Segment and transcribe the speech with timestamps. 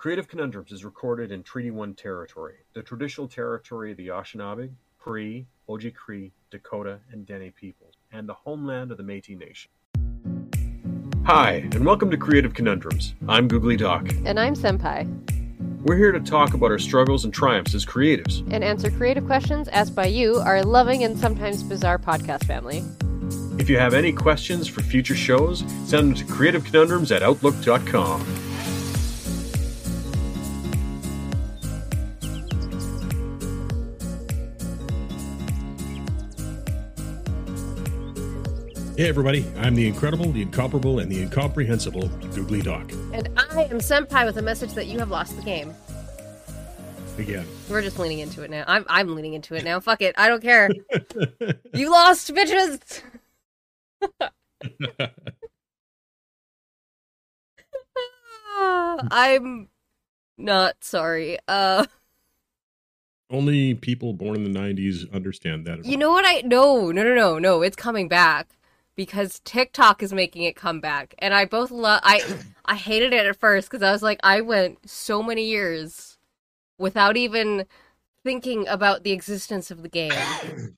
[0.00, 5.44] Creative Conundrums is recorded in Treaty 1 territory, the traditional territory of the Anishinaabe, Cree,
[5.68, 9.70] Oji-Cree, Dakota, and Dene peoples, and the homeland of the Métis Nation.
[11.26, 13.12] Hi, and welcome to Creative Conundrums.
[13.28, 14.08] I'm Googly Doc.
[14.24, 15.06] And I'm Senpai.
[15.82, 18.40] We're here to talk about our struggles and triumphs as creatives.
[18.50, 22.82] And answer creative questions asked by you, our loving and sometimes bizarre podcast family.
[23.60, 28.49] If you have any questions for future shows, send them to creativeconundrums at outlook.com.
[39.00, 42.92] Hey everybody, I'm the incredible, the incomparable, and the incomprehensible Googly Doc.
[43.14, 45.74] And I am Senpai with a message that you have lost the game.
[47.16, 47.46] Again.
[47.70, 48.62] We're just leaning into it now.
[48.66, 49.80] I'm I'm leaning into it now.
[49.80, 50.14] Fuck it.
[50.18, 50.68] I don't care.
[51.72, 53.00] you lost, bitches.
[59.10, 59.70] I'm
[60.36, 61.38] not sorry.
[61.48, 61.86] Uh
[63.30, 65.86] Only people born in the 90s understand that.
[65.86, 67.62] You know what I No, no, no, no, no.
[67.62, 68.46] It's coming back
[68.96, 71.14] because TikTok is making it come back.
[71.18, 72.22] And I both love I
[72.64, 76.18] I hated it at first cuz I was like I went so many years
[76.78, 77.66] without even
[78.24, 80.76] thinking about the existence of the game.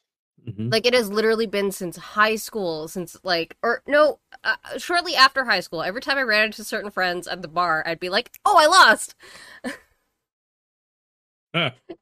[0.48, 0.70] Mm-hmm.
[0.70, 5.44] Like it has literally been since high school, since like or no, uh, shortly after
[5.44, 5.82] high school.
[5.82, 8.66] Every time I ran into certain friends at the bar, I'd be like, "Oh, I
[8.66, 9.14] lost,"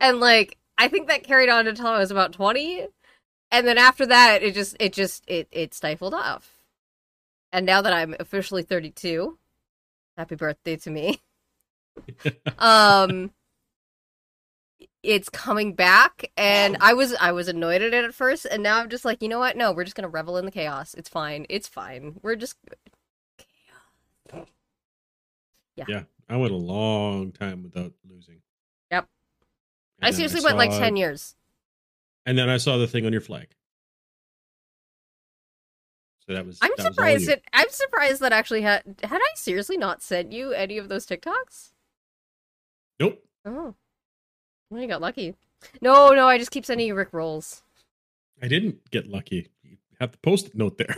[0.00, 2.86] and like I think that carried on until I was about twenty,
[3.50, 6.54] and then after that, it just it just it it stifled off.
[7.52, 9.38] And now that I'm officially thirty two,
[10.16, 11.20] happy birthday to me.
[12.58, 13.30] um
[15.02, 18.78] it's coming back and i was i was annoyed at it at first and now
[18.78, 19.56] i'm just like you know what?
[19.56, 20.94] No we're just gonna revel in the chaos.
[20.94, 21.46] It's fine.
[21.48, 22.20] It's fine.
[22.22, 22.56] We're just
[23.36, 24.46] chaos.
[25.76, 25.84] Yeah.
[25.88, 28.40] Yeah i went a long time without losing.
[28.92, 29.08] Yep.
[30.00, 31.34] And i seriously I went like 10 years
[32.26, 33.48] and then i saw the thing on your flag
[36.26, 39.76] so that was i'm that surprised it i'm surprised that actually had had i seriously
[39.76, 41.70] not sent you any of those tiktoks
[42.98, 43.74] nope oh
[44.70, 45.34] well, you got lucky.
[45.82, 47.62] No, no, I just keep sending you Rick rolls.
[48.42, 49.48] I didn't get lucky.
[49.62, 50.94] You have the post-it note there.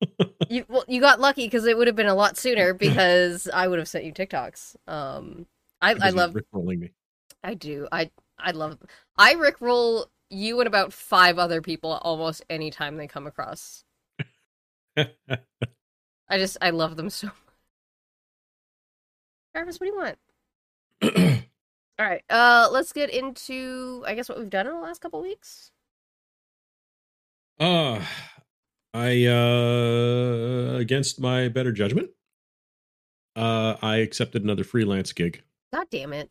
[0.48, 3.68] you well, you got lucky because it would have been a lot sooner because I
[3.68, 4.76] would have sent you TikToks.
[4.88, 5.46] Um,
[5.80, 6.90] I I love Rick rolling me.
[7.44, 7.86] I do.
[7.92, 8.78] I I love.
[9.16, 13.84] I Rick roll you and about five other people almost anytime they come across.
[14.96, 15.06] I
[16.38, 17.30] just I love them so.
[19.54, 20.18] Travis, what do you want?
[21.98, 22.22] All right.
[22.28, 25.70] Uh let's get into I guess what we've done in the last couple weeks.
[27.60, 28.04] Uh
[28.92, 32.10] I uh against my better judgment,
[33.36, 35.42] uh I accepted another freelance gig.
[35.72, 36.30] God damn it.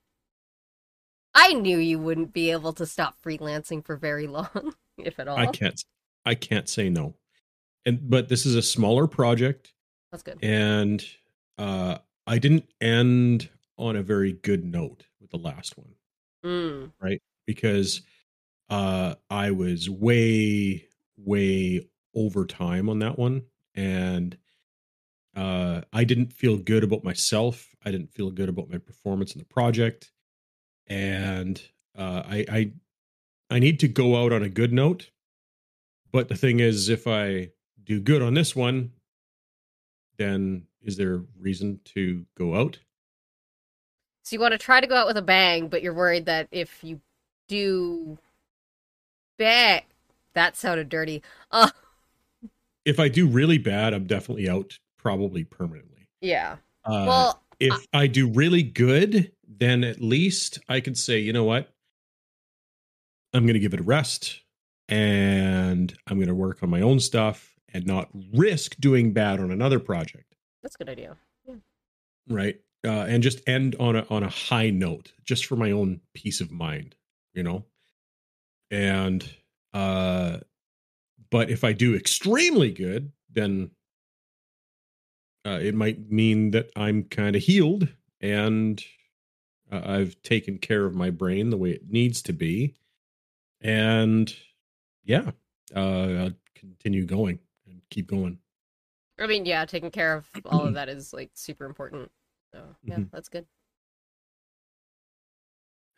[1.36, 5.38] I knew you wouldn't be able to stop freelancing for very long, if at all.
[5.38, 5.84] I can't
[6.26, 7.16] I can't say no.
[7.86, 9.74] And but this is a smaller project.
[10.12, 10.40] That's good.
[10.44, 11.04] And
[11.58, 15.96] uh I didn't end on a very good note with the last one.
[16.46, 16.92] Mm.
[17.02, 17.22] Right?
[17.46, 18.02] Because
[18.70, 24.38] uh I was way way over time on that one and
[25.36, 27.76] uh I didn't feel good about myself.
[27.84, 30.12] I didn't feel good about my performance in the project
[30.88, 31.62] and
[31.98, 32.72] uh I I
[33.50, 35.10] I need to go out on a good note.
[36.12, 37.50] But the thing is if I
[37.84, 38.92] do good on this one
[40.18, 42.80] then is there reason to go out?
[44.24, 46.48] So you want to try to go out with a bang, but you're worried that
[46.52, 47.02] if you
[47.48, 48.18] do
[49.38, 49.84] bad,
[50.34, 51.22] that sounded dirty.
[51.52, 51.70] Uh
[52.86, 56.10] if I do really bad, I'm definitely out probably permanently.
[56.22, 56.58] Yeah.
[56.86, 58.04] Uh, well, if I...
[58.04, 61.70] I do really good, then at least I can say, you know what?
[63.34, 64.42] I'm going to give it a rest
[64.88, 69.52] and I'm going to work on my own stuff and not risk doing bad on
[69.52, 70.36] another project.
[70.62, 71.18] That's a good idea.
[71.48, 71.56] Yeah.
[72.30, 76.02] Right uh, and just end on a on a high note, just for my own
[76.14, 76.96] peace of mind,
[77.34, 77.66] you know.
[78.72, 79.28] And
[79.74, 80.40] uh,
[81.32, 83.72] but if I do extremely good, then
[85.46, 87.88] uh, it might mean that I'm kind of healed
[88.22, 88.84] and
[89.72, 92.76] uh, I've taken care of my brain the way it needs to be,
[93.62, 94.34] and
[95.04, 95.32] yeah,
[95.76, 98.38] uh, I'll continue going and keep going.
[99.20, 102.12] I mean, yeah, taking care of all of that is like super important.
[102.54, 103.04] So yeah, mm-hmm.
[103.12, 103.46] that's good.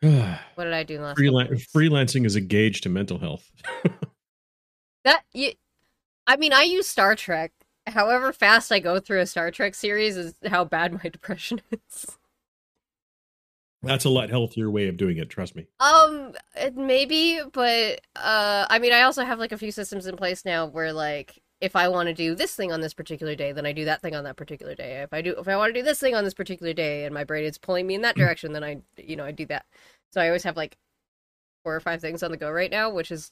[0.00, 1.18] what did I do last?
[1.18, 3.50] Freelan- freelancing is a gauge to mental health.
[5.04, 5.52] that you,
[6.26, 7.52] I mean, I use Star Trek.
[7.86, 12.16] However fast I go through a Star Trek series is how bad my depression is.
[13.82, 15.28] That's a lot healthier way of doing it.
[15.30, 15.66] Trust me.
[15.80, 20.16] Um, it- maybe, but uh, I mean, I also have like a few systems in
[20.16, 23.52] place now where like if I want to do this thing on this particular day,
[23.52, 25.02] then I do that thing on that particular day.
[25.02, 27.14] If I do, if I want to do this thing on this particular day, and
[27.14, 29.64] my brain is pulling me in that direction, then I, you know, I do that.
[30.12, 30.76] So I always have like
[31.62, 33.30] four or five things on the go right now, which is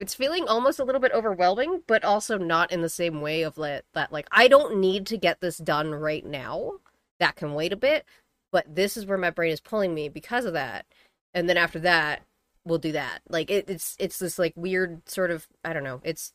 [0.00, 3.58] it's feeling almost a little bit overwhelming, but also not in the same way of
[3.58, 6.72] let that like I don't need to get this done right now.
[7.18, 8.04] That can wait a bit,
[8.52, 10.86] but this is where my brain is pulling me because of that.
[11.32, 12.22] And then after that,
[12.64, 13.20] we'll do that.
[13.28, 16.00] Like it, it's it's this like weird sort of I don't know.
[16.04, 16.32] It's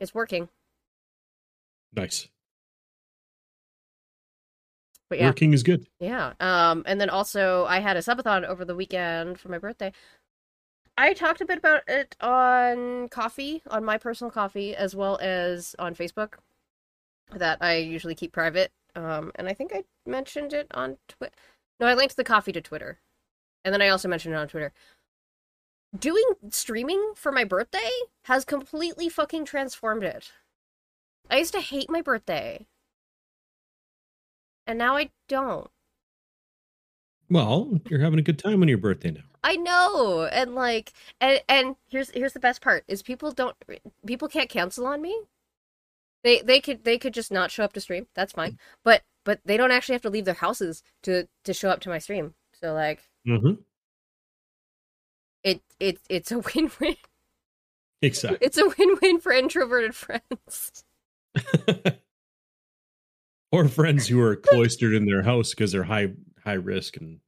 [0.00, 0.48] it's working.
[1.94, 2.28] Nice.
[5.08, 5.26] But yeah.
[5.26, 5.86] Working is good.
[6.00, 6.34] Yeah.
[6.40, 9.92] Um, and then also I had a subathon over the weekend for my birthday.
[10.98, 15.76] I talked a bit about it on Ko-fi, on my personal Ko-fi, as well as
[15.78, 16.34] on Facebook,
[17.32, 18.72] that I usually keep private.
[18.96, 21.34] Um, and I think I mentioned it on Twitter.
[21.78, 22.98] No, I linked the Ko-fi to Twitter,
[23.64, 24.72] and then I also mentioned it on Twitter.
[25.96, 27.90] Doing streaming for my birthday
[28.24, 30.32] has completely fucking transformed it.
[31.30, 32.66] I used to hate my birthday,
[34.66, 35.70] and now I don't.
[37.30, 39.20] Well, you're having a good time on your birthday now.
[39.44, 43.56] I know, and like, and and here's here's the best part is people don't
[44.06, 45.16] people can't cancel on me.
[46.24, 48.06] They they could they could just not show up to stream.
[48.14, 51.70] That's fine, but but they don't actually have to leave their houses to to show
[51.70, 52.34] up to my stream.
[52.60, 53.60] So like, Mm-hmm.
[55.44, 56.96] it it it's a win win.
[58.02, 58.38] Exactly.
[58.40, 60.84] It's a win win for introverted friends.
[63.52, 66.12] or friends who are cloistered in their house because they're high
[66.48, 67.20] high risk and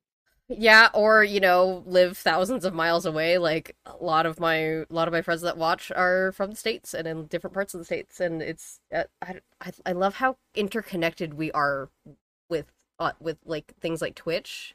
[0.48, 3.38] Yeah, or you know, live thousands of miles away.
[3.38, 6.56] Like a lot of my a lot of my friends that watch are from the
[6.56, 10.16] states and in different parts of the states, and it's uh, I, I I love
[10.16, 11.88] how interconnected we are
[12.50, 14.74] with uh, with like things like Twitch,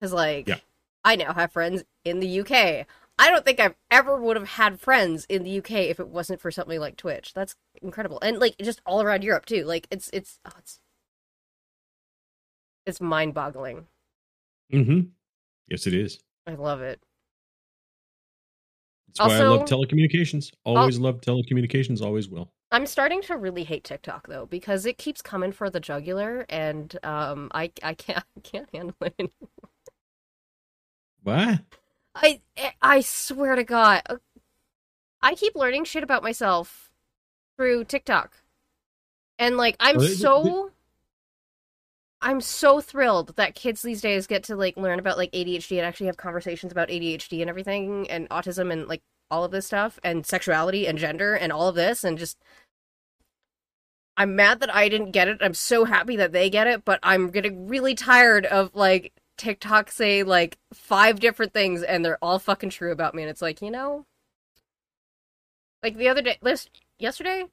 [0.00, 0.58] because like Yeah.
[1.04, 2.86] I now have friends in the UK.
[3.18, 6.40] I don't think I've ever would have had friends in the UK if it wasn't
[6.40, 7.34] for something like Twitch.
[7.34, 9.64] That's incredible, and like just all around Europe too.
[9.64, 10.80] Like it's it's oh, it's
[12.86, 13.86] it's mind boggling.
[14.72, 15.00] mm-hmm.
[15.68, 17.00] yes it is I love it.
[19.08, 23.84] that's why i love telecommunications always love telecommunications always will I'm starting to really hate
[23.84, 28.40] TikTok though because it keeps coming for the jugular, and um, I I can't I
[28.40, 29.14] can't handle it.
[29.16, 29.30] anymore.
[31.22, 31.60] what
[32.16, 32.40] I
[32.82, 34.16] I swear to God, uh,
[35.22, 36.90] I keep learning shit about myself
[37.56, 38.32] through TikTok,
[39.38, 40.70] and like I'm Well, so.
[42.24, 45.86] I'm so thrilled that kids these days get to like learn about like ADHD and
[45.86, 50.00] actually have conversations about ADHD and everything and autism and like all of this stuff
[50.02, 52.38] and sexuality and gender and all of this and just
[54.16, 55.38] I'm mad that I didn't get it.
[55.42, 59.90] I'm so happy that they get it, but I'm getting really tired of like TikTok
[59.90, 63.60] say like five different things and they're all fucking true about me and it's like,
[63.60, 64.06] you know,
[65.82, 66.38] like the other day,
[66.98, 67.44] yesterday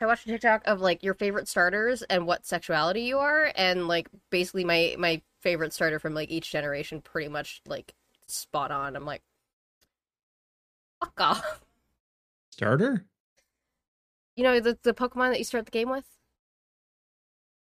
[0.00, 3.88] I watched a TikTok of like your favorite starters and what sexuality you are, and
[3.88, 7.94] like basically my my favorite starter from like each generation pretty much like
[8.26, 8.94] spot on.
[8.96, 9.22] I'm like,
[11.00, 11.60] fuck off.
[12.50, 13.06] starter
[14.36, 16.17] You know the the Pokemon that you start the game with.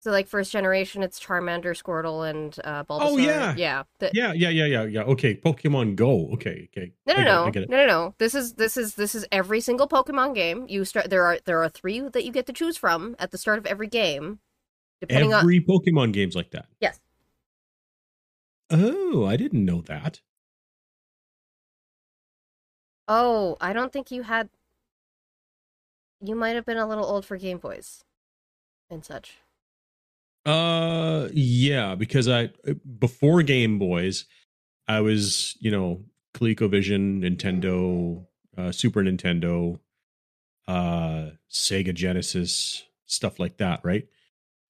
[0.05, 2.99] So like first generation, it's Charmander, Squirtle, and uh, Bulbasaur.
[3.01, 3.55] Oh, yeah.
[3.57, 3.81] yeah.
[3.97, 7.23] The- yeah yeah yeah yeah yeah okay pokemon go okay okay No, no, I get
[7.23, 7.69] it, no, I get it.
[7.71, 8.15] no, no, no.
[8.19, 10.67] This is this is this is every single Pokemon game.
[10.69, 13.39] You start there are there are three that you get to choose from at the
[13.39, 14.41] start of every game,
[15.01, 16.99] depending on every pokemon game's like that yes.
[18.69, 20.21] oh i didn't know that
[23.07, 24.49] Oh, I don't think you had.
[26.23, 28.03] You might have been a little old for Game Boys,
[28.89, 29.37] and such.
[30.45, 32.49] Uh, yeah, because I
[32.99, 34.25] before Game Boys,
[34.87, 36.03] I was you know
[36.35, 38.25] ColecoVision, Nintendo,
[38.57, 39.79] uh, Super Nintendo,
[40.67, 44.07] uh, Sega Genesis, stuff like that, right?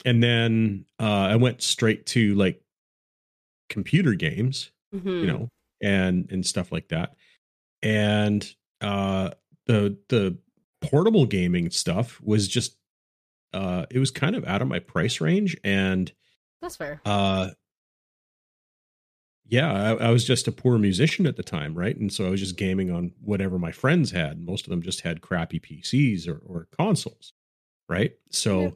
[0.06, 2.62] And then uh, I went straight to like
[3.70, 5.10] computer games, Mm-hmm.
[5.10, 5.50] you know,
[5.82, 7.16] and and stuff like that.
[7.82, 9.32] And uh,
[9.66, 10.38] the the
[10.82, 12.78] portable gaming stuff was just
[13.54, 16.12] uh, it was kind of out of my price range, and
[16.62, 17.02] that's fair.
[17.06, 17.50] uh,
[19.48, 21.96] yeah, I, I was just a poor musician at the time, right?
[21.96, 24.40] And so I was just gaming on whatever my friends had.
[24.40, 27.34] Most of them just had crappy PCs or, or consoles,
[27.88, 28.14] right?
[28.32, 28.70] So Yeah.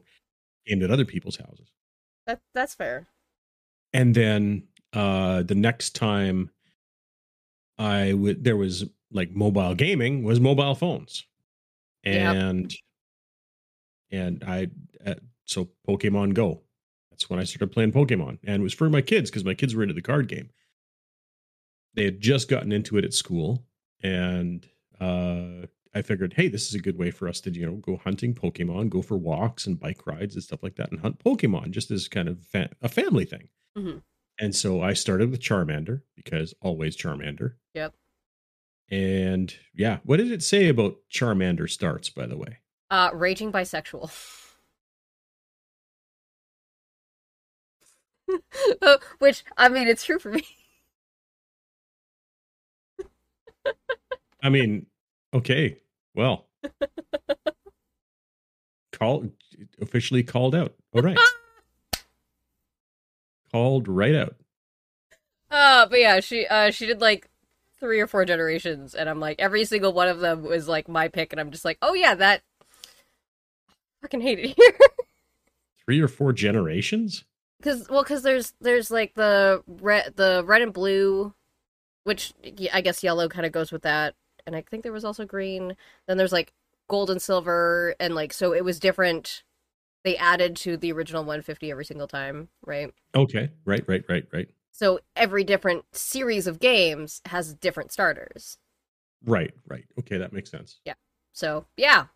[0.66, 1.72] gamed at other people's houses.
[2.26, 3.08] That that's fair.
[3.92, 6.50] and then uh the next time
[7.78, 11.24] i would there was like mobile gaming was mobile phones
[12.04, 12.36] Yep.
[14.10, 14.68] And i
[15.06, 15.14] uh,
[15.44, 16.62] so pokemon go
[17.20, 19.74] that's when I started playing Pokemon, and it was for my kids because my kids
[19.74, 20.48] were into the card game.
[21.92, 23.66] They had just gotten into it at school,
[24.02, 24.66] and
[24.98, 27.98] uh, I figured, hey, this is a good way for us to you know go
[27.98, 31.72] hunting Pokemon, go for walks and bike rides and stuff like that, and hunt Pokemon
[31.72, 33.48] just as kind of fa- a family thing.
[33.76, 34.02] Mhm.
[34.38, 37.56] And so I started with Charmander because always Charmander.
[37.74, 37.94] Yep.
[38.90, 42.60] And yeah, what did it say about Charmander starts, by the way?
[42.90, 44.10] Uh, raging bisexual.
[48.82, 50.44] Uh, Which I mean, it's true for me.
[54.42, 54.86] I mean,
[55.34, 55.78] okay,
[56.14, 56.46] well,
[58.92, 59.26] call
[59.80, 60.74] officially called out.
[60.94, 61.18] All right,
[63.52, 64.34] called right out.
[65.50, 67.28] Uh, but yeah, she uh she did like
[67.78, 71.08] three or four generations, and I'm like every single one of them was like my
[71.08, 72.42] pick, and I'm just like, oh yeah, that.
[74.02, 74.78] Fucking hate it here.
[75.84, 77.24] Three or four generations.
[77.62, 81.34] Cause well, cause there's there's like the red the red and blue,
[82.04, 82.32] which
[82.72, 84.14] I guess yellow kind of goes with that,
[84.46, 85.76] and I think there was also green.
[86.08, 86.54] Then there's like
[86.88, 89.42] gold and silver, and like so it was different.
[90.04, 92.90] They added to the original 150 every single time, right?
[93.14, 98.56] Okay, right, right, right, right, So every different series of games has different starters.
[99.26, 99.84] right, right.
[99.98, 100.80] Okay, that makes sense.
[100.86, 100.94] Yeah.
[101.34, 102.06] So yeah.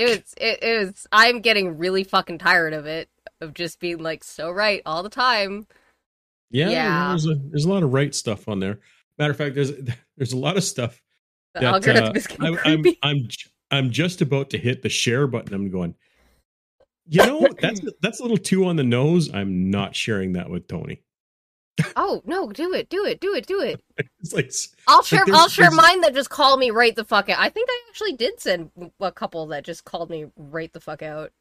[0.00, 3.08] It was it, it was I'm getting really fucking tired of it.
[3.42, 5.66] Of just being like so right all the time.
[6.50, 7.08] Yeah, Yeah.
[7.10, 8.80] There's a there's a lot of right stuff on there.
[9.18, 9.72] Matter of fact, there's
[10.16, 11.02] there's a lot of stuff
[11.54, 12.84] The that algorithm uh, is I, I'm.
[13.02, 13.28] I'm
[13.72, 15.54] I'm just about to hit the share button.
[15.54, 15.94] I'm going.
[17.06, 19.32] You know that's that's a little too on the nose.
[19.32, 21.02] I'm not sharing that with Tony.
[21.96, 23.80] Oh no, do it, do it, do it, do it.
[24.20, 27.04] It's like s- I'll share there's- I'll share mine that just call me right the
[27.04, 27.38] fuck out.
[27.38, 28.70] I think I actually did send
[29.00, 31.32] a couple that just called me right the fuck out.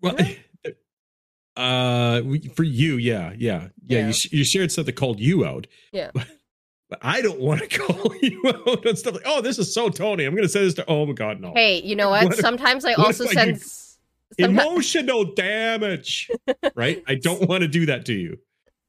[0.00, 0.16] well,
[1.56, 2.22] uh,
[2.54, 3.98] for you, yeah, yeah, yeah.
[3.98, 4.06] Yeah.
[4.08, 5.66] You sh- you shared stuff that called you out.
[5.92, 6.10] Yeah.
[6.14, 6.26] But,
[6.90, 9.88] but I don't want to call you out on stuff like, oh, this is so
[9.88, 10.24] Tony.
[10.24, 10.84] I'm going to say this to.
[10.88, 11.52] Oh my god, no.
[11.54, 12.24] Hey, you know what?
[12.24, 13.98] What if- Sometimes I also if I send do- s-
[14.38, 16.30] someti- Emotional damage,
[16.74, 17.02] right?
[17.06, 18.38] I don't want to do that to you.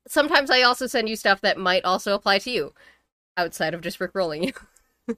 [0.08, 2.74] Sometimes I also send you stuff that might also apply to you,
[3.38, 4.44] outside of just Rick rolling
[5.08, 5.16] you.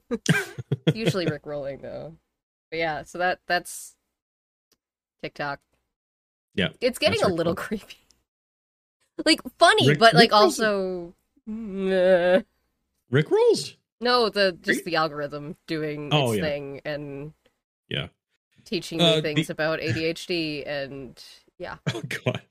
[0.94, 2.14] Usually Rick rolling though.
[2.70, 3.94] But yeah, so that that's
[5.22, 5.60] TikTok.
[6.54, 7.98] Yeah, it's getting a little creepy.
[9.24, 11.14] Like funny, Rick- but like Rick also.
[11.46, 13.76] Rick rolls.
[14.00, 16.44] No, the just the algorithm doing Oh, its yeah.
[16.44, 17.32] thing and
[17.88, 18.08] Yeah.
[18.64, 21.22] teaching Uh, me things the- about ADHD and
[21.58, 21.76] yeah.
[21.94, 22.42] Oh god.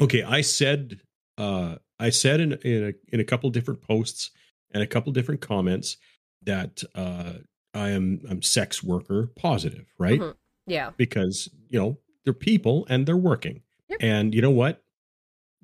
[0.00, 1.00] Okay, I said
[1.38, 4.30] uh I said in in a in a couple different posts
[4.72, 5.96] and a couple different comments
[6.42, 7.34] that uh
[7.74, 10.20] I am I'm sex worker positive, right?
[10.20, 10.34] Mhm.
[10.66, 10.90] Yeah.
[10.96, 13.62] Because, you know, they're people and they're working.
[13.88, 13.98] Yep.
[14.00, 14.82] And you know what?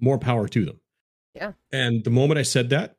[0.00, 0.80] More power to them.
[1.34, 1.52] Yeah.
[1.72, 2.96] And the moment I said that,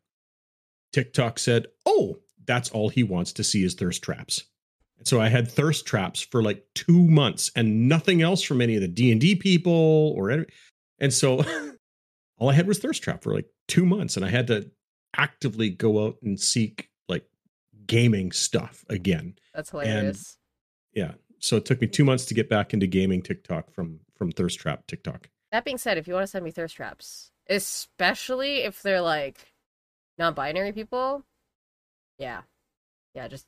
[0.93, 4.43] TikTok said, "Oh, that's all he wants to see is thirst traps."
[4.97, 8.75] And so I had thirst traps for like 2 months and nothing else from any
[8.75, 10.45] of the D&D people or any,
[10.99, 11.43] and so
[12.39, 14.71] all I had was thirst trap for like 2 months and I had to
[15.15, 17.25] actively go out and seek like
[17.85, 19.35] gaming stuff again.
[19.53, 20.37] That's hilarious.
[20.93, 21.13] Yeah.
[21.39, 24.59] So it took me 2 months to get back into gaming TikTok from from thirst
[24.59, 25.29] trap TikTok.
[25.51, 29.37] That being said, if you want to send me thirst traps, especially if they're like
[30.17, 31.23] non-binary people,
[32.17, 32.41] yeah,
[33.15, 33.47] yeah, just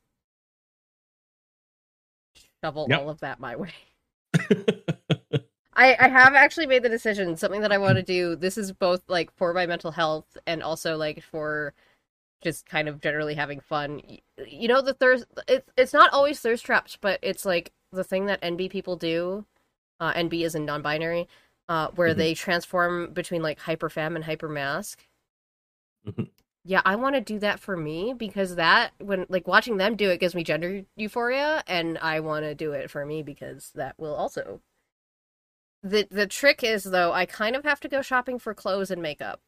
[2.64, 3.00] shovel Yep.
[3.02, 3.74] all of that my way.
[5.82, 7.36] I, I have actually made the decision.
[7.38, 8.36] Something that I want to do.
[8.36, 11.74] This is both like for my mental health and also like for
[12.42, 14.02] just kind of generally having fun.
[14.48, 15.26] You know, the thirst.
[15.48, 19.46] It's it's not always thirst traps, but it's like the thing that NB people do.
[20.00, 21.28] Uh, NB is in non-binary,
[21.70, 22.18] uh, where Mhm.
[22.18, 25.08] they transform between like hyper femme and hyper masc.
[26.06, 26.30] Mhm.
[26.64, 30.10] Yeah, I want to do that for me because that when like watching them do
[30.12, 33.98] it gives me gender euphoria, and I want to do it for me because that
[34.00, 34.62] will also
[35.84, 39.02] the the trick is though, I kind of have to go shopping for clothes and
[39.02, 39.42] makeup.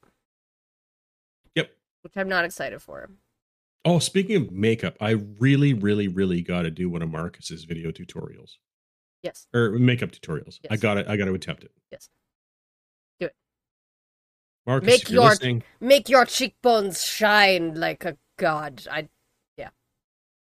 [1.55, 1.71] Yep.
[2.01, 3.09] Which I'm not excited for.
[3.85, 7.91] Oh, speaking of makeup, I really, really, really got to do one of Marcus's video
[7.91, 8.53] tutorials
[9.21, 9.47] Yes.
[9.53, 10.59] or makeup tutorials.
[10.63, 10.71] Yes.
[10.71, 11.71] I got to I got to attempt it.
[11.91, 12.09] Yes.
[13.19, 13.35] Do it.
[14.65, 18.85] Marcus, Make your- listening, Make your cheekbones shine like a god.
[18.89, 19.09] I
[19.57, 19.69] yeah.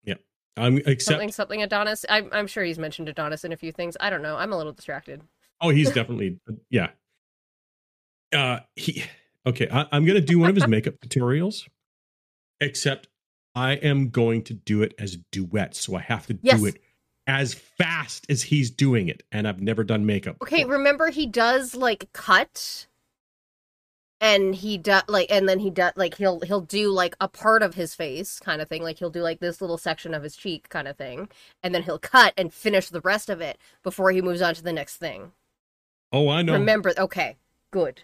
[0.03, 0.15] Yeah.
[0.57, 1.01] I'm except.
[1.03, 2.05] something something Adonis.
[2.09, 3.95] I'm I'm sure he's mentioned Adonis in a few things.
[3.99, 4.35] I don't know.
[4.35, 5.21] I'm a little distracted.
[5.61, 6.39] Oh, he's definitely
[6.69, 6.89] yeah.
[8.33, 9.03] Uh, he
[9.45, 9.67] okay.
[9.71, 11.67] I, I'm gonna do one of his makeup tutorials,
[12.61, 13.07] except
[13.55, 16.59] I am going to do it as duets, so I have to Yes.
[16.59, 16.81] do it
[17.27, 20.37] as fast as he's doing it, and I've never done makeup.
[20.41, 20.73] Okay, before.
[20.77, 22.87] remember he does like cut
[24.21, 27.63] and he does like and then he does like he'll he'll do like a part
[27.63, 30.35] of his face kind of thing like he'll do like this little section of his
[30.35, 31.29] cheek kind of thing
[31.63, 34.61] and then he'll cut and finish the rest of it before he moves on to
[34.63, 35.31] the next thing
[36.11, 36.53] oh, I know.
[36.53, 37.37] remember okay
[37.71, 38.01] good.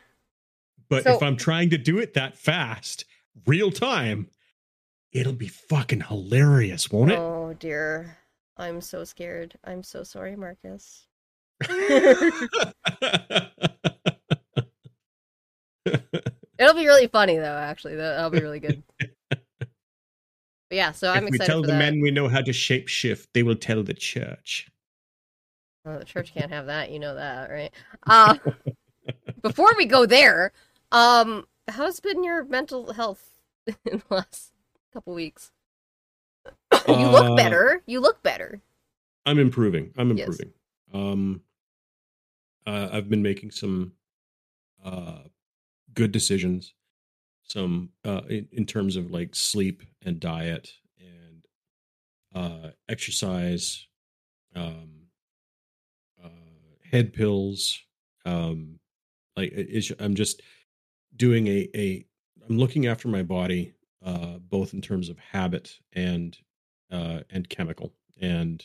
[0.89, 3.05] But so- if I'm trying to do it that fast,
[3.45, 4.29] real time,
[5.11, 7.19] it'll be fucking hilarious, won't it?
[7.19, 8.17] oh dear.
[8.57, 9.57] I'm so scared.
[9.65, 11.07] I'm so sorry marcus.
[16.57, 17.95] It'll be really funny though actually.
[17.95, 18.83] That- that'll be really good.
[20.67, 21.77] But yeah so i'm if we excited tell for the that.
[21.77, 24.67] men we know how to shape shift, they will tell the church.
[25.85, 27.71] Well, the church can't have that, you know that, right?
[28.07, 28.37] Uh
[29.41, 30.51] before we go there,
[30.91, 33.29] um, how's been your mental health
[33.67, 34.51] in the last
[34.91, 35.51] couple weeks?
[36.87, 37.81] you Uh, look better.
[37.85, 38.61] You look better.
[39.25, 39.91] I'm improving.
[39.97, 40.27] I'm Yes.
[40.27, 40.53] improving.
[40.93, 41.41] Um,
[42.65, 43.93] uh, I've been making some
[44.83, 45.19] uh,
[45.93, 46.73] good decisions,
[47.43, 51.45] some uh, in, in terms of like sleep and diet and
[52.33, 53.87] uh, exercise,
[54.55, 54.94] um, uh,
[56.95, 57.79] head pills.
[58.25, 58.79] Um,
[59.35, 59.53] like
[59.99, 60.41] I'm just
[61.15, 62.05] doing a a.
[62.49, 63.73] I'm looking after my body,
[64.03, 66.37] uh, both in terms of habit and
[66.91, 68.63] uh, and chemical, and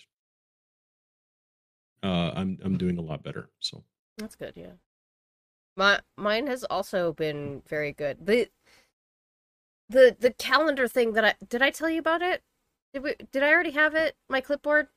[2.02, 3.50] uh, I'm I'm doing a lot better.
[3.58, 3.82] So
[4.18, 4.72] That's good, yeah.
[5.76, 8.26] My mine has also been very good.
[8.26, 8.48] The
[9.88, 12.42] the the calendar thing that I did I tell you about it?
[12.94, 14.16] Did we did I already have it?
[14.28, 14.88] My clipboard?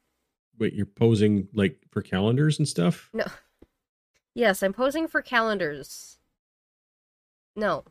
[0.60, 3.10] Wait, you're posing like for calendars and stuff?
[3.14, 3.26] No.
[4.36, 6.18] Yes, I'm posing for calendars.
[7.56, 7.84] No.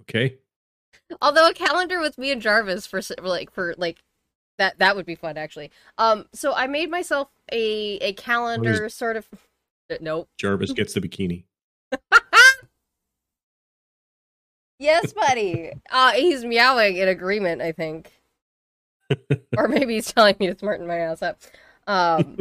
[0.00, 0.38] Okay.
[1.22, 4.02] Although a calendar with me and Jarvis for like for like
[4.58, 5.70] that that would be fun actually.
[5.98, 9.28] Um so I made myself a a calendar sort of
[9.90, 10.28] Uh, nope.
[10.38, 11.44] Jarvis gets the bikini.
[14.78, 15.72] Yes, buddy.
[15.90, 18.10] Uh he's meowing in agreement, I think.
[19.56, 21.40] or maybe he's telling me to smarten my ass up.
[21.86, 22.40] Um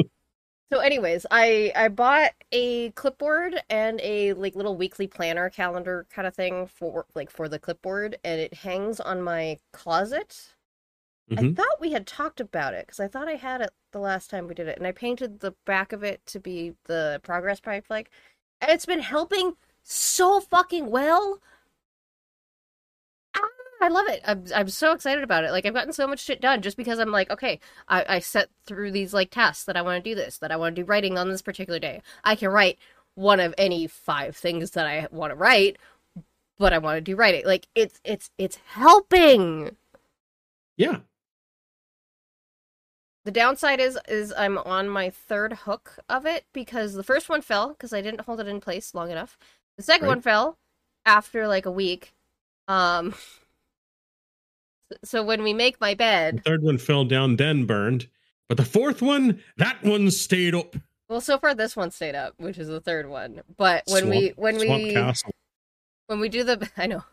[0.72, 6.28] so anyways, I I bought a clipboard and a like little weekly planner calendar kind
[6.28, 10.56] of thing for like for the clipboard and it hangs on my closet.
[11.38, 11.56] I Mhm.
[11.56, 14.48] thought we had talked about it because I thought I had it the last time
[14.48, 17.86] we did it, and I painted the back of it to be the progress pipe
[17.90, 18.12] like.
[18.62, 21.42] And it's been helping so fucking well.
[23.82, 24.22] I love it.
[24.26, 25.52] I'm I'm so excited about it.
[25.52, 28.50] Like I've gotten so much shit done just because I'm like, okay, I, I set
[28.66, 30.86] through these like tasks that I want to do this, that I want to do
[30.86, 32.02] writing on this particular day.
[32.24, 32.78] I can write
[33.16, 35.78] one of any five things that I want to write,
[36.58, 37.46] but I want to do writing.
[37.46, 39.78] Like it's it's it's helping.
[40.78, 41.02] Yeah.
[43.26, 47.42] The downside is is I'm on my third hook of it because the first one
[47.42, 49.38] fell because I didn't hold it in place long enough.
[49.78, 50.16] The second Right.
[50.18, 50.58] one fell
[51.06, 52.14] after like a week.
[52.68, 53.16] Um
[55.04, 58.08] so when we make my The bed, third one fell down, then burned.
[58.48, 60.76] But the fourth one, that one stayed up.
[61.08, 63.42] well so far this one stayed up, which is the third one.
[63.58, 65.32] But when we when we Castle.
[66.08, 67.04] when we do the I know.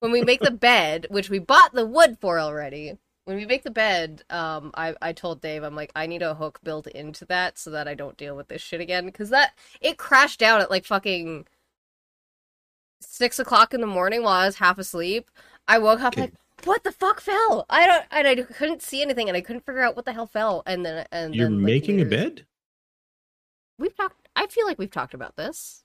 [0.00, 3.62] When we make the bed, which we bought the wood for already, when we make
[3.64, 7.24] the bed, um, I I told Dave I'm like I need a hook built into
[7.26, 10.60] that so that I don't deal with this shit again because that it crashed down
[10.60, 11.46] at like fucking
[13.00, 15.30] six o'clock in the morning while I was half asleep.
[15.68, 16.22] I woke up Okay.
[16.22, 17.66] like what the fuck fell?
[17.70, 20.26] I don't and I couldn't see anything and I couldn't figure out what the hell
[20.26, 22.46] fell and then and You're then, like, making a bed?
[23.78, 24.28] We've talked.
[24.34, 25.84] I feel like we've talked about this.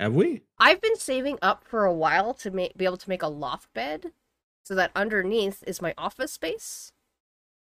[0.00, 0.42] Have we?
[0.58, 3.72] I've been saving up for a while to make be able to make a loft
[3.74, 4.12] bed
[4.64, 6.92] so that underneath is my office space.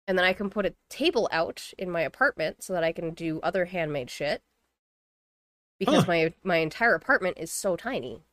[0.07, 3.11] And then I can put a table out in my apartment so that I can
[3.13, 4.41] do other handmade shit.
[5.79, 6.07] Because Huh.
[6.07, 8.23] my my entire apartment is so tiny.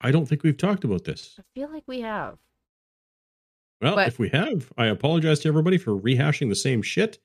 [0.00, 1.36] I don't think we've talked about this.
[1.38, 2.38] I feel like we have.
[3.80, 7.18] Well, But- if we have, I apologize to everybody for rehashing the same shit.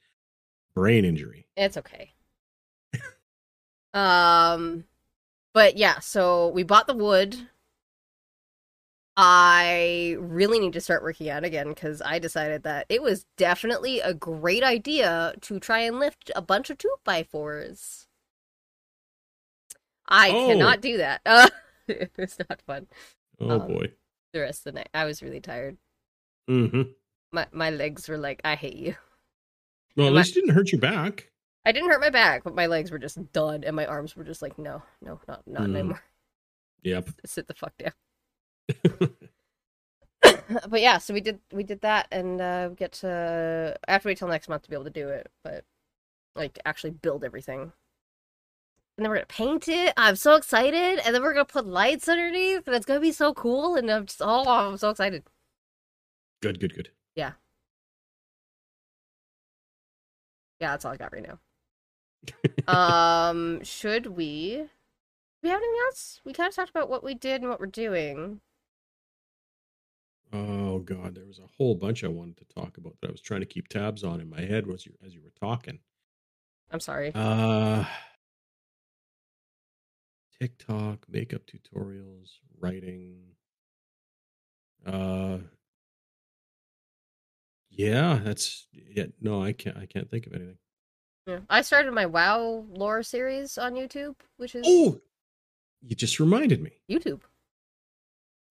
[0.74, 1.48] Brain injury.
[1.58, 2.14] It's okay.
[3.94, 4.86] um
[5.54, 7.36] but yeah, so we bought the wood.
[9.18, 14.00] I really need to start working out again because I decided that it was definitely
[14.00, 18.08] a great idea to try and lift a bunch of two by fours.
[20.08, 20.48] I Oh.
[20.48, 21.22] cannot do that.
[21.26, 21.50] Uh,
[21.90, 22.88] it was not fun.
[23.42, 23.92] Oh Um, boy.
[24.34, 25.78] The rest of the night, I was really tired.
[26.52, 26.82] Mm-hmm.
[27.32, 28.96] My my legs were like, I hate you.
[29.96, 31.30] Well, at I- least it didn't hurt your back.
[31.66, 34.24] I didn't hurt my back, but my legs were just done, and my arms were
[34.24, 35.76] just like, no, no, not not Mm.
[35.76, 36.04] anymore.
[36.84, 37.10] Yep.
[37.26, 37.94] Sit the fuck down.
[40.70, 44.02] but yeah, so we did we did that, and uh, we get to I have
[44.04, 45.64] to wait till next month to be able to do it, but
[46.36, 47.72] like to actually build everything.
[48.98, 49.94] And then we're gonna paint it.
[49.98, 53.34] I'm so excited, and then we're gonna put lights underneath, and it's gonna be so
[53.34, 53.76] cool.
[53.76, 55.24] And I'm just oh, I'm so excited.
[56.42, 56.90] Good, good, good.
[57.16, 57.34] Yeah,
[60.60, 61.28] Yeah, that's all I got right
[62.68, 62.68] now.
[62.74, 64.58] um, should we?
[64.58, 64.70] Do
[65.44, 66.22] we have anything else?
[66.24, 68.42] We kind of talked about what we did and what we're doing.
[70.32, 73.22] Oh god, there was a whole bunch I wanted to talk about that I was
[73.22, 75.80] trying to keep tabs on in my head was you as you were talking.
[76.70, 77.12] I'm sorry.
[77.14, 77.86] Uh
[80.40, 83.18] TikTok, makeup tutorials, writing.
[84.86, 85.40] Uh
[87.72, 90.58] Yeah, that's yeah, no, I can't I can't think of anything.
[91.26, 91.40] Yeah.
[91.50, 95.00] I started my WoW lore series on YouTube, which is Oh,
[95.82, 96.72] you just reminded me.
[96.90, 97.22] YouTube.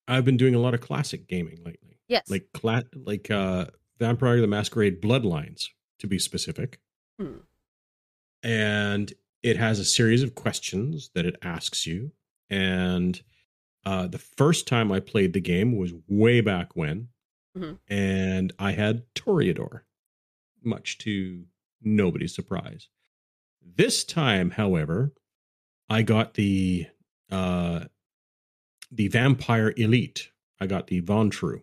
[0.09, 1.99] I've been doing a lot of classic gaming lately.
[2.09, 2.29] Yes.
[2.31, 3.67] Like cla- like uh
[3.99, 6.81] Vampire the Masquerade Bloodlines to be specific.
[7.21, 7.39] Hmm.
[8.43, 12.13] And it has a series of questions that it asks you
[12.49, 13.21] and
[13.85, 17.09] uh the first time I played the game was way back when
[17.57, 17.79] Mhm.
[17.89, 19.83] and I had Toreador
[20.63, 21.47] much to
[21.81, 22.89] nobody's surprise.
[23.63, 25.15] This time, however,
[25.89, 26.87] I got the
[27.31, 27.87] uh
[28.91, 30.31] the vampire elite.
[30.61, 31.63] I got the Ventrue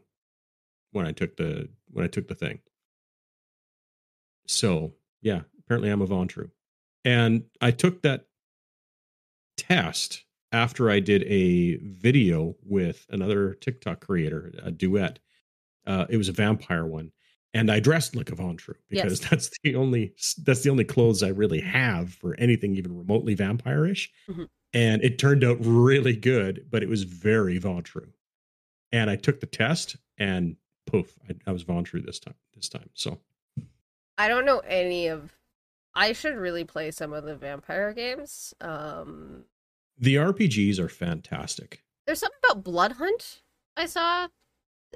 [0.92, 2.62] when I took the when I took the thing.
[4.48, 6.52] So yeah, apparently I'm a Ventrue.
[7.06, 8.28] And I took that
[9.58, 15.20] test after I did a video with another TikTok creator, a duet.
[15.88, 17.12] Uh, it was a vampire one,
[17.54, 19.30] and I dressed like a Ventrue because Yes.
[19.30, 24.12] that's the only that's the only clothes I really have for anything even remotely vampire-ish.
[24.30, 24.50] Mhm.
[24.74, 28.10] And it turned out really good, but it was very Ventrue.
[28.92, 32.36] And I took the test, and poof, I, I was Ventrue this time.
[32.54, 33.20] This time, so
[34.18, 35.32] I don't know any of.
[35.96, 38.54] I should really play some of the vampire games.
[38.62, 39.46] Um,
[39.98, 41.84] the RPGs are fantastic.
[42.06, 43.42] there's something about Blood Hunt
[43.76, 44.28] I saw.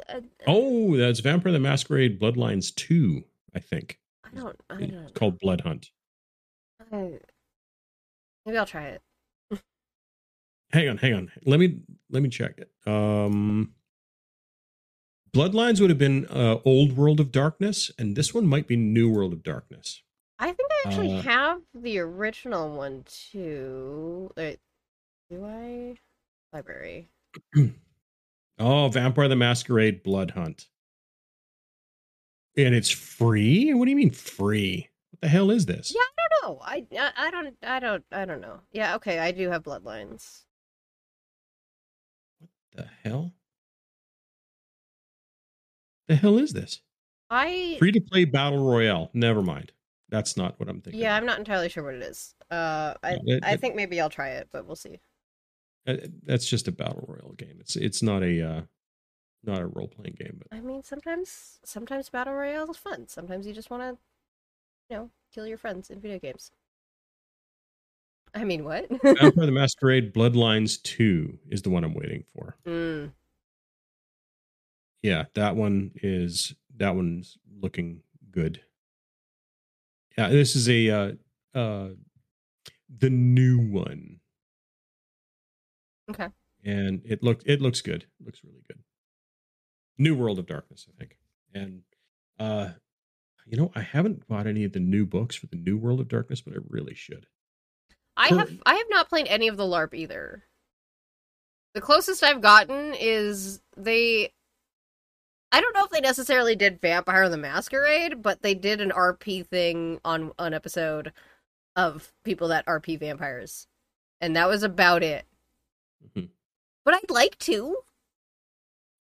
[0.09, 3.23] Uh, Oh, that's Vampire the Masquerade Bloodlines 2,
[3.55, 3.99] I think.
[4.23, 4.59] I don't.
[4.69, 5.13] I It's don't.
[5.13, 5.91] called Blood Hunt.
[6.91, 7.19] I,
[8.45, 9.01] maybe I'll try it.
[10.71, 11.31] Hang on, hang on.
[11.45, 12.71] Let me let me check it.
[12.89, 13.73] Um
[15.33, 19.09] Bloodlines would have been uh, Old World of Darkness, and this one might be New
[19.09, 20.01] World of Darkness.
[20.39, 24.31] I think I actually Uh, have the original one too.
[24.35, 24.59] Wait,
[25.29, 25.95] do I?
[26.53, 27.09] Library.
[28.61, 30.67] Oh, Vampire the Masquerade Blood Hunt.
[32.55, 33.73] And it's free?
[33.73, 34.89] What do you mean free?
[35.09, 35.91] What the hell is this?
[35.95, 36.59] Yeah, I don't know.
[36.63, 38.59] I, I I don't I don't I don't know.
[38.71, 40.43] Yeah, okay, I do have bloodlines.
[42.39, 43.33] What the hell?
[46.07, 46.81] The hell is this?
[47.29, 49.09] I Free to play battle royale.
[49.13, 49.71] Never mind.
[50.09, 51.01] That's not what I'm thinking.
[51.01, 51.21] yeah, of.
[51.21, 52.35] I'm not entirely sure what it is.
[52.51, 54.99] Uh, I No, it- I think maybe I'll try it, but we'll see.
[55.87, 57.57] Uh, That's just a battle royale game.
[57.59, 58.61] It's it's not a uh,
[59.43, 60.37] not a role playing game.
[60.39, 63.07] But I mean, sometimes sometimes battle royale is fun.
[63.07, 63.97] Sometimes you just want to,
[64.89, 66.51] you know, kill your friends in video games.
[68.33, 68.87] I mean, what?
[69.03, 72.55] Vampire the Masquerade Bloodlines Two is the one I'm waiting for.
[72.65, 73.11] mm,
[75.03, 78.61] Yeah, that one is that one's looking good.
[80.17, 81.11] Yeah, this is a uh,
[81.53, 81.89] uh,
[82.89, 84.20] the new one,
[86.09, 86.29] okay.
[86.63, 88.03] and it looked it looks good.
[88.19, 88.79] It looks really good.
[89.97, 91.17] New World of Darkness, I think,
[91.53, 91.81] and
[92.39, 92.71] uh,
[93.45, 96.07] you know, I haven't bought any of the new books for the New World of
[96.07, 97.27] Darkness, but I really should.
[98.17, 100.43] I Cur- have I have not played any of the LARP either.
[101.73, 104.31] The closest I've gotten is they
[105.51, 109.45] I don't know if they necessarily did Vampire the Masquerade, but they did an RP
[109.45, 111.11] thing on an episode
[111.75, 113.67] of people that RP vampires.
[114.21, 115.25] And that was about it.
[116.05, 116.29] Mhm.
[116.83, 117.77] But I'd like to.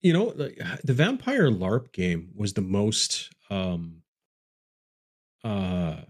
[0.02, 4.02] you know like, the vampire larp game was the most um
[5.44, 6.02] uh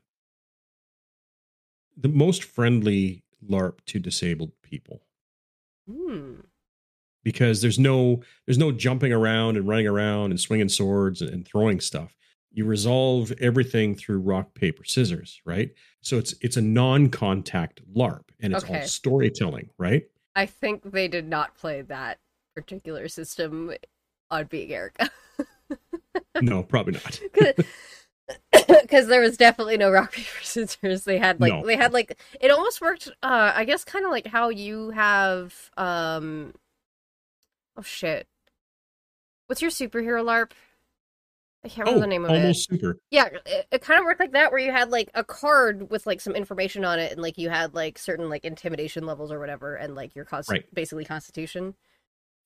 [1.97, 5.03] the most friendly larp to disabled people
[5.89, 6.41] Hmm.
[7.25, 11.47] because there's no there's no jumping around and running around and swinging swords and, and
[11.47, 12.17] throwing stuff
[12.53, 18.53] you resolve everything through rock paper scissors right so it's it's a non-contact larp and
[18.53, 18.83] it's Okay.
[18.83, 22.19] all storytelling right I think they did not play that
[22.55, 23.73] particular system
[24.31, 25.11] on being Erica.
[26.43, 27.21] no probably not
[28.53, 31.67] because there was definitely no rock paper scissors they had like No.
[31.67, 35.71] they had like it almost worked uh i guess kind of like how you have
[35.77, 36.53] um
[37.77, 38.27] oh shit
[39.47, 40.53] What's your superhero LARP?
[41.63, 42.75] I can't remember Oh, the name of almost it.
[42.75, 42.99] super.
[43.11, 46.07] Yeah, it, it kind of worked like that, where you had like a card with
[46.07, 49.39] like some information on it, and like you had like certain like intimidation levels or
[49.39, 50.65] whatever, and like your const- Right.
[50.75, 51.75] basically constitution,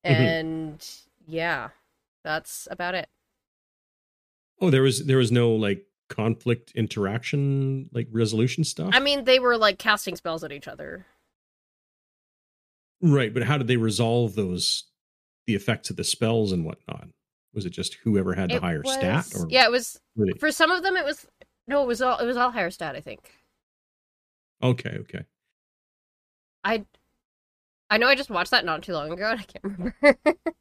[0.05, 0.11] Mhm.
[0.11, 0.89] and
[1.29, 1.69] yeah,
[2.25, 3.09] that's about it.
[4.61, 8.91] Oh, there was there was no like conflict interaction like resolution stuff.
[8.95, 11.07] I mean, they were like casting spells at each other.
[13.01, 14.85] right, but how did they resolve those
[15.47, 17.09] the effects of the spells and whatnot?
[17.55, 19.33] Was it just whoever had the It higher stat?
[19.39, 20.97] Or yeah, it was they- for some of them.
[20.97, 21.27] It was
[21.69, 22.97] no, it was all it was all higher stat.
[22.97, 23.31] I think.
[24.63, 25.25] Okay, okay.
[26.65, 26.85] I
[27.91, 30.19] I know I just watched that not too long ago and I can't remember.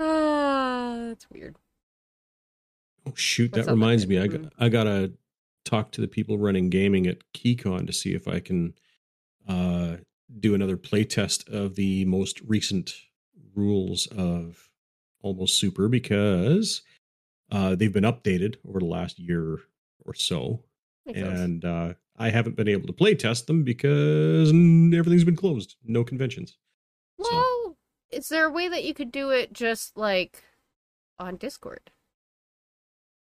[0.00, 1.56] Ah, that's weird.
[3.06, 4.18] Oh shoot, What's that reminds me.
[4.20, 4.42] I Mm.
[4.42, 5.12] got, I gotta
[5.64, 8.74] talk to the people running gaming at KeyCon to see if I can
[9.48, 9.96] uh,
[10.38, 12.94] do another playtest of the most recent
[13.62, 14.70] rules of
[15.22, 16.82] Almost Super because
[17.50, 19.58] uh, they've been updated over the last year
[20.04, 20.62] or so,
[21.06, 26.56] and uh, I haven't been able to playtest them because everything's been closed, no conventions.
[27.20, 27.76] so- well,
[28.10, 30.42] is there a way that you could do it just like
[31.18, 31.90] on Discord?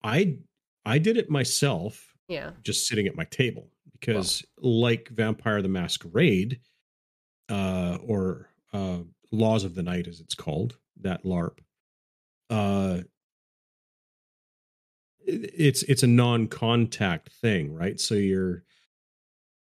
[0.04, 0.38] I
[0.86, 2.52] I did it myself Yeah.
[2.64, 6.60] just sitting at my table because like vampire the masquerade
[7.50, 9.00] uh or uh
[9.32, 11.60] laws of the night as it's called that larp.
[12.50, 13.02] Uh
[15.20, 18.00] it's it's a non-contact thing right?
[18.00, 18.64] So you're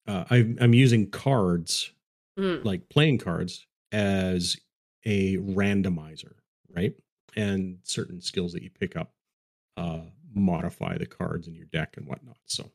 [0.06, 1.92] uh I, i'm using cards
[2.38, 2.66] Mm.
[2.66, 4.58] like playing cards as
[5.06, 6.32] a randomizer
[6.68, 6.92] right?
[7.34, 9.12] And certain skills that you pick up
[9.78, 10.00] uh
[10.34, 12.70] modify the cards in your deck and whatnot so.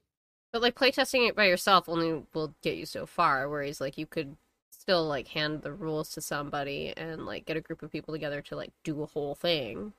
[0.52, 4.08] But like playtesting it by yourself only will get you so far, whereas like you
[4.08, 4.36] could
[4.72, 8.42] still like hand the rules to somebody and like get a group of people together
[8.42, 9.94] to like do a whole thing.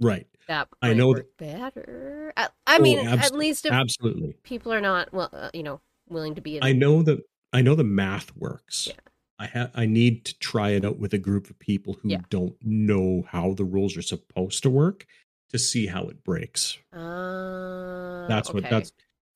[0.00, 2.32] right That I know work better.
[2.36, 5.80] At, I Oh, mean, at least if absolutely people are not well, uh, you know,
[6.08, 6.64] willing to be in.
[6.64, 7.20] I know that
[7.52, 8.88] I know the math works.
[8.88, 8.94] Yeah.
[9.38, 12.20] I have I need to try it out with a group of people who Yeah.
[12.28, 15.06] don't know how the rules are supposed to work
[15.50, 16.76] to see how it breaks.
[16.92, 18.92] Uh, That's what that's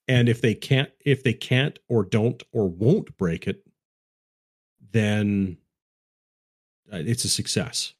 [0.06, 3.63] and if they can't if they can't or don't or won't break it
[4.94, 5.58] then
[6.92, 7.92] uh, it's a success.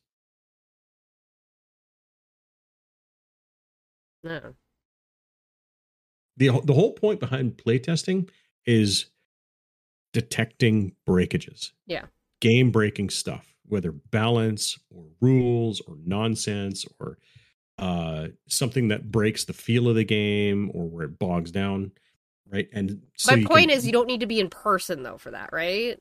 [4.23, 4.55] No.
[6.37, 8.31] The the whole point behind playtesting
[8.67, 9.07] is
[10.13, 11.73] detecting breakages.
[11.87, 12.07] Yeah.
[12.41, 17.19] Game breaking stuff, whether balance or rules or nonsense or
[17.79, 21.93] uh something that breaks the feel of the game or where it bogs down,
[22.51, 22.69] right?
[22.73, 25.33] And so My point can- is, you don't need to be in person though for
[25.33, 25.99] that, right?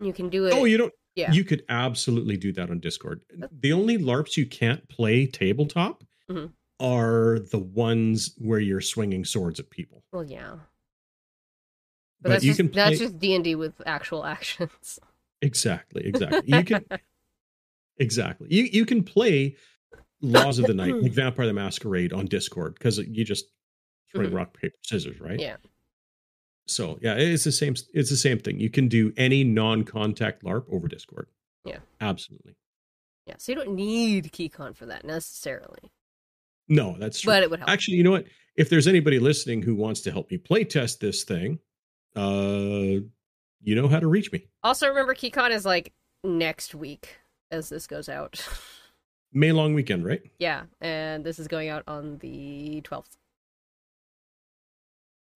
[0.00, 0.52] You can do it.
[0.54, 1.32] Oh, you don't Yeah.
[1.32, 3.20] You could absolutely do that on Discord.
[3.52, 6.52] The only LARPs you can't play tabletop Mhm.
[6.80, 10.02] are the ones where you're swinging swords at people.
[10.12, 10.58] well, yeah.
[12.20, 14.98] But, But, that's you just, can play that's just D and D with actual actions.
[15.42, 16.42] exactly, exactly.
[16.46, 16.84] You can
[17.98, 18.48] exactly.
[18.50, 19.56] You you can play
[20.20, 23.46] Laws of the Night, like Vampire the Masquerade on Discord because you just
[24.12, 24.34] throw Mhm.
[24.34, 25.38] rock paper scissors, right?
[25.38, 25.56] Yeah.
[26.66, 27.74] So yeah, it's the same.
[27.92, 28.58] It's the same thing.
[28.58, 31.28] You can do any non-contact LARP over Discord.
[31.64, 31.78] Yeah.
[32.00, 32.56] absolutely.
[33.26, 35.90] Yeah, so you don't need KeyCon for that necessarily,
[36.68, 37.32] No, that's true.
[37.32, 37.70] but it would help.
[37.70, 38.26] Actually, you know what?
[38.54, 41.58] If there's anybody listening who wants to help me play test this thing,
[42.14, 43.00] uh,
[43.62, 44.46] you know how to reach me.
[44.62, 47.16] Also, remember KeyCon is like next week
[47.50, 48.46] as this goes out.
[49.32, 50.20] May long weekend, right?
[50.38, 53.16] yeah, and this is going out on the twelfth.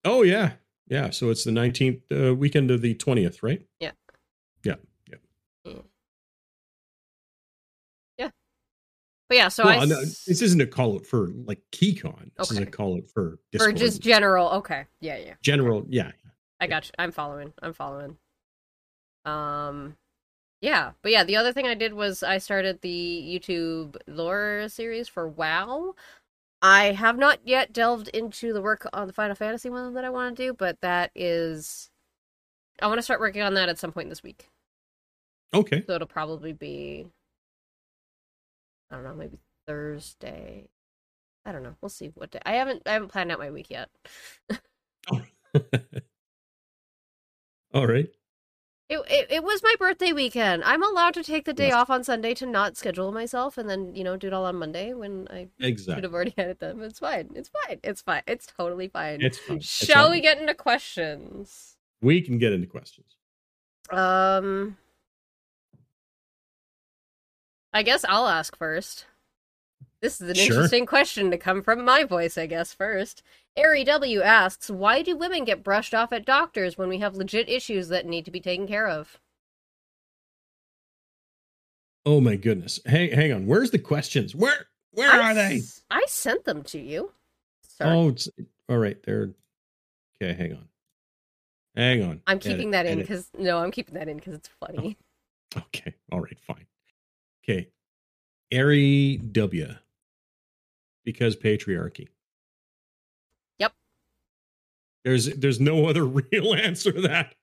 [0.05, 0.53] Oh yeah,
[0.89, 1.11] yeah.
[1.11, 3.63] So it's the nineteenth uh, weekend of the twentieth, right?
[3.81, 3.93] Yeah.
[4.65, 4.75] Yeah.
[5.11, 5.73] Yeah.
[8.19, 8.31] Yeah.
[9.29, 12.31] But yeah, so well, I no, this isn't a call out for like KeyCon.
[12.39, 12.71] This is a Okay.
[12.71, 14.49] call out for or just general.
[14.51, 15.35] Okay, yeah, yeah.
[15.43, 15.85] general.
[15.89, 16.13] Yeah.
[16.61, 16.93] I got you.
[16.99, 17.53] I'm following.
[17.63, 18.17] I'm following.
[19.25, 19.97] Um,
[20.61, 25.09] yeah, but yeah, the other thing I did was I started the YouTube lore series
[25.09, 25.95] for WoW.
[26.61, 30.11] I have not yet delved into the work on the Final Fantasy one that I
[30.11, 31.91] want to do, but that is,
[32.83, 34.49] I want to start working on that at some point this week.
[35.55, 35.85] Okay.
[35.87, 37.07] So it'll probably be,
[38.91, 40.69] I don't know, maybe Thursday.
[41.47, 41.77] I don't know.
[41.81, 42.41] We'll see what day.
[42.45, 42.83] I haven't.
[42.85, 43.89] I haven't planned out my week yet.
[47.73, 48.11] All right.
[48.89, 50.65] It, it it was my birthday weekend.
[50.65, 51.75] I'm allowed to take the day Yes.
[51.75, 54.57] off on Sunday to not schedule myself and then, you know, do it all on
[54.57, 56.81] Monday when I should have already had it done.
[56.81, 57.29] It's fine.
[57.35, 57.81] It's fine.
[57.85, 58.23] It's fine.
[58.27, 59.21] It's totally fine.
[59.21, 59.61] It's fine.
[59.61, 60.23] Shall all we right.
[60.23, 61.77] get into questions?
[62.01, 63.17] We can get into questions.
[63.91, 64.79] Um
[67.75, 69.05] I guess I'll ask first.
[70.01, 70.47] This is an Sure.
[70.57, 73.23] interesting question to come from my voice, I guess, first.
[73.59, 77.49] Ari W asks, why do women get brushed off at doctors when we have legit
[77.49, 79.19] issues that need to be taken care of?
[82.07, 82.81] Oh my goodness.
[82.87, 83.47] Hang hang on.
[83.47, 84.35] Where's the questions?
[84.35, 85.57] Where where I are they?
[85.59, 87.13] s- I sent them to you.
[87.63, 87.97] Sorry.
[87.97, 88.29] Oh, it's,
[88.69, 88.97] all right.
[89.03, 89.35] They're
[90.23, 90.33] okay.
[90.35, 90.69] Hang on.
[91.77, 92.23] Hang on.
[92.27, 94.97] I'm Edit, keeping that in because no, I'm keeping that in because it's funny.
[95.57, 95.95] Okay.
[96.13, 96.39] All right.
[96.47, 96.67] Fine.
[97.43, 97.69] Okay.
[98.55, 99.75] Ari W.
[101.07, 102.09] Because patriarchy.
[105.05, 107.35] There's there's no other real answer to that.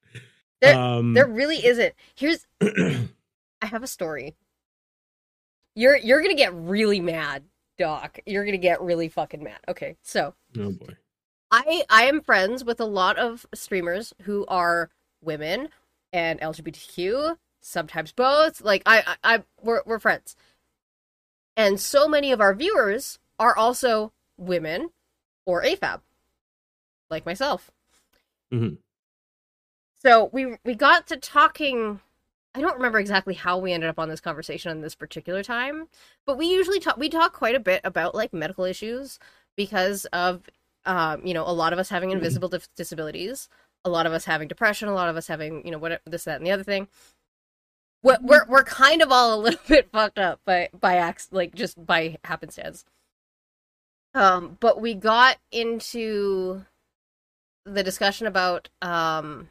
[0.61, 1.93] There- um, There really isn't.
[2.15, 3.07] Here's I
[3.61, 4.35] have a story.
[5.75, 7.43] You're you're gonna get really mad,
[7.77, 8.19] Doc.
[8.25, 9.59] You're gonna get really fucking mad.
[9.67, 10.95] Okay, so oh boy.
[11.51, 14.89] I I am friends with a lot of streamers who are
[15.21, 15.69] women
[16.13, 18.61] and LGBTQ, sometimes both.
[18.61, 20.35] Like I I, I we're we're friends.
[21.57, 24.89] And so many of our viewers are also women
[25.45, 26.01] or AFAB.
[27.15, 27.71] Like myself.
[28.54, 28.78] Mhm.
[30.04, 32.01] So we we got to talking
[32.54, 35.88] I don't remember exactly how we ended up on this conversation on this particular time,
[36.25, 39.17] but we usually talk we talk quite a bit about like medical issues
[39.56, 40.43] because of
[40.86, 43.49] um, you know, a lot of us having invisible dif- disabilities,
[43.84, 46.25] a lot of us having depression, a lot of us having, you know, what this,
[46.25, 46.88] that, and the other thing.
[48.04, 51.56] We're we're, we're kind of all a little bit fucked up by by acts like
[51.56, 52.86] just by happenstance.
[54.13, 56.65] Um, but we got into
[57.65, 59.49] the discussion about um,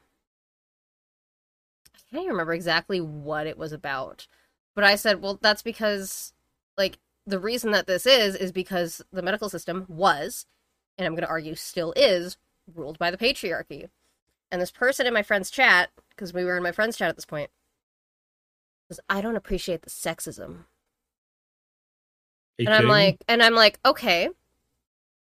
[1.94, 4.26] I can't even remember exactly what it was about,
[4.74, 6.32] but I said, well, that's because
[6.78, 10.46] like the reason that this is is because the medical system was
[10.96, 12.36] and I'm going to argue still is,
[12.72, 13.88] ruled by the patriarchy.
[14.50, 17.16] And this person in my friend's chat, because we were in my friend's chat at
[17.16, 17.50] this point,
[18.88, 20.64] says, I don't appreciate the sexism.
[22.58, 24.28] You And I'm like, and I'm like, okay,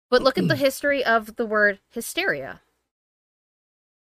[0.08, 2.62] but look at the history of the word hysteria.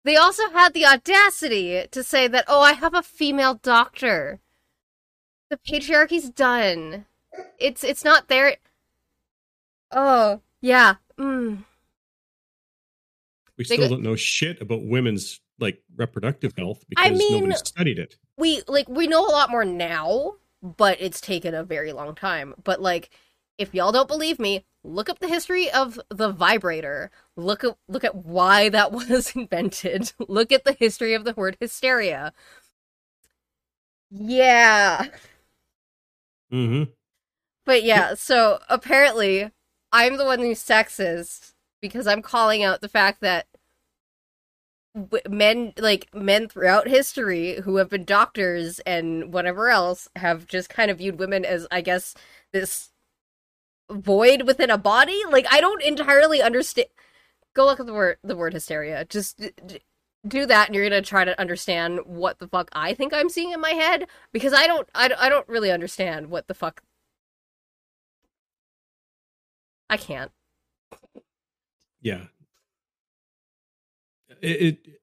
[0.06, 4.40] They also had the audacity to say that, oh, I have a female doctor.
[5.50, 7.06] The patriarchy's done.
[7.58, 8.58] It's it's not there.
[9.92, 10.96] Oh yeah.
[11.18, 11.64] Mm.
[13.58, 18.00] we still don't know shit about women's like reproductive health because I mean- nobody studied
[18.00, 18.16] it.
[18.38, 22.54] we like we know a lot more now, but it's taken a very long time.
[22.64, 23.10] But like
[23.58, 27.12] if y'all don't believe me, look up the history of the vibrator.
[27.36, 30.14] Look at look at why that was invented.
[30.20, 32.34] look at the history of the word hysteria.
[34.12, 35.08] Yeah.
[36.52, 36.92] Mm-hmm.
[37.66, 39.52] But yeah, so apparently
[39.92, 43.48] I'm the one who's sexist because I'm calling out the fact that
[45.30, 50.90] men like men throughout history who have been doctors and whatever else have just kind
[50.90, 52.14] of viewed women as I guess
[52.54, 52.92] this
[53.92, 55.22] void within a body.
[55.30, 56.88] Like I don't entirely understand
[57.56, 59.06] Go look at the word the word hysteria.
[59.06, 59.82] Just d-
[60.28, 63.52] do that and you're to try to understand what the fuck I think I'm seeing
[63.54, 66.82] in my head because I don't I, I don't really understand what the fuck
[69.90, 70.32] I can't.
[72.02, 72.26] Yeah.
[74.42, 75.00] It, it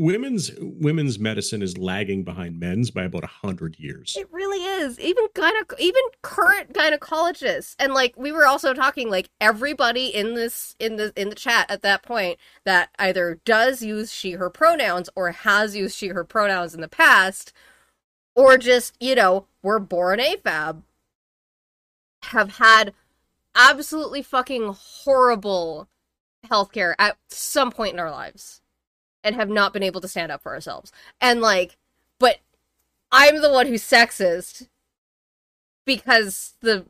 [0.00, 4.16] women's women's medicine is lagging behind men's by about a hundred years.
[4.18, 4.98] It really is.
[4.98, 10.74] Even gyne- even current gynecologists, and like we were also talking, like everybody in this
[10.78, 15.10] in the in the chat at that point that either does use she her pronouns
[15.14, 17.52] or has used she her pronouns in the past,
[18.34, 20.82] or just you know were born AFAB,
[22.24, 22.94] have had
[23.54, 25.88] absolutely fucking horrible
[26.46, 28.62] healthcare at some point in our lives,
[29.22, 31.76] and have not been able to stand up for ourselves, and like,
[32.18, 32.38] but
[33.12, 34.68] I'm the one who's sexist
[35.84, 36.86] because the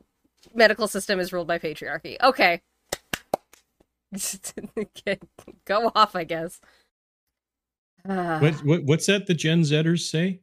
[0.53, 2.17] medical system is ruled by patriarchy.
[2.21, 2.61] Okay.
[5.65, 6.59] Go off, I guess.
[8.03, 10.41] What, what what's that the Gen Zers say?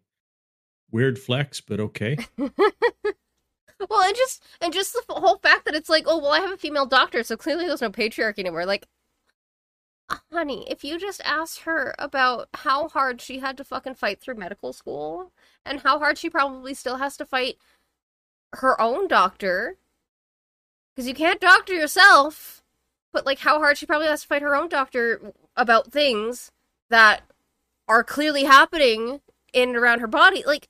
[0.93, 2.17] Weird flex, but okay.
[2.39, 2.51] well,
[4.07, 6.57] and just and just the whole fact that it's like, oh well, I have a
[6.57, 8.65] female doctor, so clearly there's no patriarchy anymore.
[8.65, 8.87] Like,
[10.33, 14.37] honey, if you just asked her about how hard she had to fucking fight through
[14.37, 15.33] medical school
[15.65, 17.57] and how hard she probably still has to fight
[18.55, 19.77] her own doctor,
[20.95, 22.63] because you can't doctor yourself,
[23.13, 26.51] but like how hard she probably has to fight her own doctor about things
[26.91, 27.23] that
[27.87, 29.21] are clearly happening
[29.53, 30.69] in and around her body, like.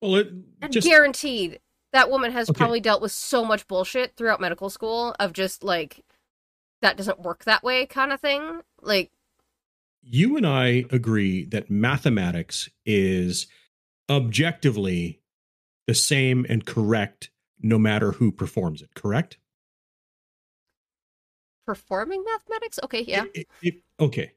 [0.00, 1.60] Well, it And just guaranteed
[1.92, 2.58] that woman has Okay.
[2.58, 6.04] probably dealt with so much bullshit throughout medical school of just like
[6.82, 8.60] that doesn't work that way kind of thing.
[8.80, 9.10] Like
[10.02, 13.46] you and I agree that mathematics is
[14.08, 15.20] objectively
[15.86, 19.38] the same and correct no matter who performs it, correct?
[21.66, 22.78] Performing mathematics?
[22.84, 23.24] Okay, yeah.
[23.34, 24.32] If- if- okay.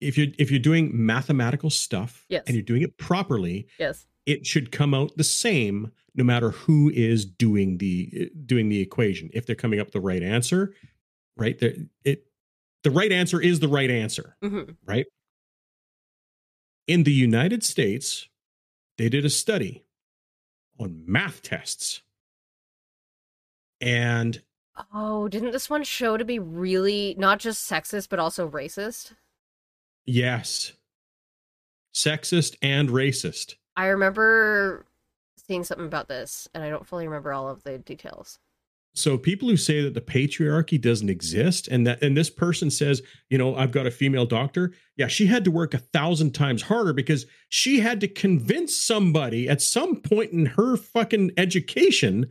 [0.00, 2.44] If you're if you're doing mathematical stuff Yes.
[2.46, 4.06] and you're doing it properly, Yes.
[4.26, 9.30] It should come out the same no matter who is doing the doing the equation.
[9.32, 10.74] If they're coming up with the right answer,
[11.36, 11.58] right?
[11.58, 12.26] There it
[12.82, 15.06] the right answer is the right answer, hmm right?
[16.86, 18.28] In the United States,
[18.98, 19.84] they did a study
[20.78, 22.02] on math tests.
[23.80, 24.42] And
[24.94, 29.12] Oh, didn't this one show to be really not just sexist but also racist?
[30.06, 30.72] yes,
[31.94, 33.56] sexist and racist.
[33.76, 34.86] I remember
[35.36, 38.38] seeing something about this, and I don't fully remember all of the details.
[38.94, 43.02] so people who say that the patriarchy doesn't exist and that and this person says
[43.28, 44.72] you know i've got a female doctor.
[44.96, 49.48] Yeah she had to work a thousand times harder because she had to convince somebody
[49.48, 52.28] at some point in her fucking education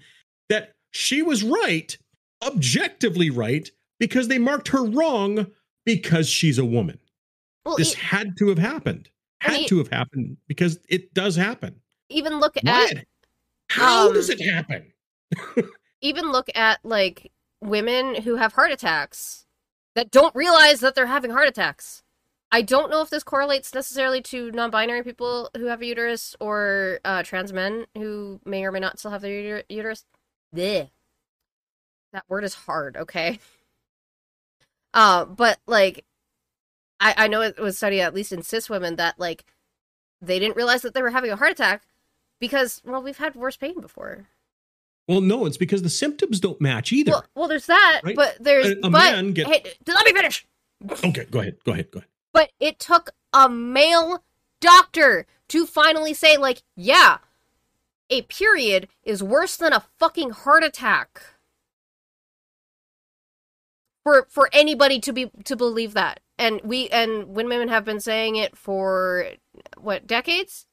[0.50, 1.98] that she was right
[2.46, 3.70] objectively right
[4.00, 5.48] because they marked her wrong
[5.86, 7.00] because she's a woman.
[7.66, 9.10] Well, this e- had to have happened
[9.42, 11.76] had to have happened because it does happen
[12.10, 13.06] even look why at
[13.70, 14.92] how um, does it happen
[16.02, 17.32] even look at like
[17.62, 19.46] women who have heart attacks
[19.96, 22.04] that don't realize that they're having heart attacks.
[22.52, 27.00] I don't know if this correlates necessarily to non-binary people who have a uterus or
[27.06, 30.06] uh, trans men who may or may not still have their uter- uterus.
[30.56, 30.90] Blech.
[32.14, 32.98] That word is hard.
[32.98, 33.40] Okay.
[34.92, 36.04] Uh, but like,
[37.00, 39.46] I I know it was studied at least in cis women that like
[40.22, 41.84] they didn't realize that they were having a heart attack
[42.40, 44.28] because well we've had worse pain before.
[45.08, 48.16] well no it's because the symptoms don't match either Well, well, there's that, Right?
[48.16, 50.46] but there's A- a but man get- hey, let me finish.
[51.04, 51.58] Okay, go ahead.
[51.66, 51.92] Go ahead.
[51.92, 52.10] Go ahead.
[52.32, 54.24] But it took a male
[54.62, 57.18] doctor to finally say, like, yeah,
[58.10, 61.22] a period is worse than a fucking heart attack.
[64.04, 68.00] For for anybody to be to believe that, and we and when women have been
[68.00, 69.28] saying it for
[69.78, 70.66] what decades,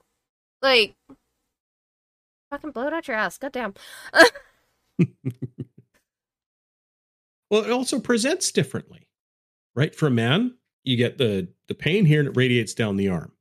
[0.63, 0.95] like,
[2.51, 3.75] fucking blow it out your ass, goddamn.
[7.51, 9.09] Well, it also presents differently,
[9.75, 9.95] right?
[9.95, 13.33] For a man, you get the the pain here and it radiates down the arm.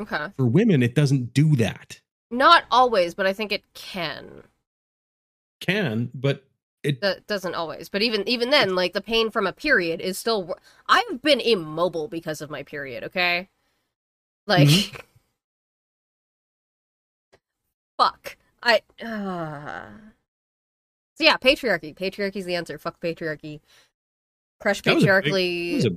[0.00, 0.28] Okay.
[0.36, 2.00] For women, it doesn't do that.
[2.30, 4.44] Not always, but I think it can.
[5.60, 6.44] Can, but
[6.82, 10.18] it That doesn't always, but even even then, like the pain from a period is
[10.18, 10.56] still.
[10.88, 13.04] I've been immobile because of my period.
[13.04, 13.48] Okay,
[14.46, 15.00] like, Mhm.
[17.98, 18.36] fuck.
[18.62, 18.82] I.
[19.02, 19.88] Uh...
[21.16, 21.94] So yeah, patriarchy.
[21.94, 22.78] Patriarchy's the answer.
[22.78, 23.60] Fuck patriarchy.
[24.58, 25.70] Crush That was big- patriarchy.
[25.70, 25.90] that was a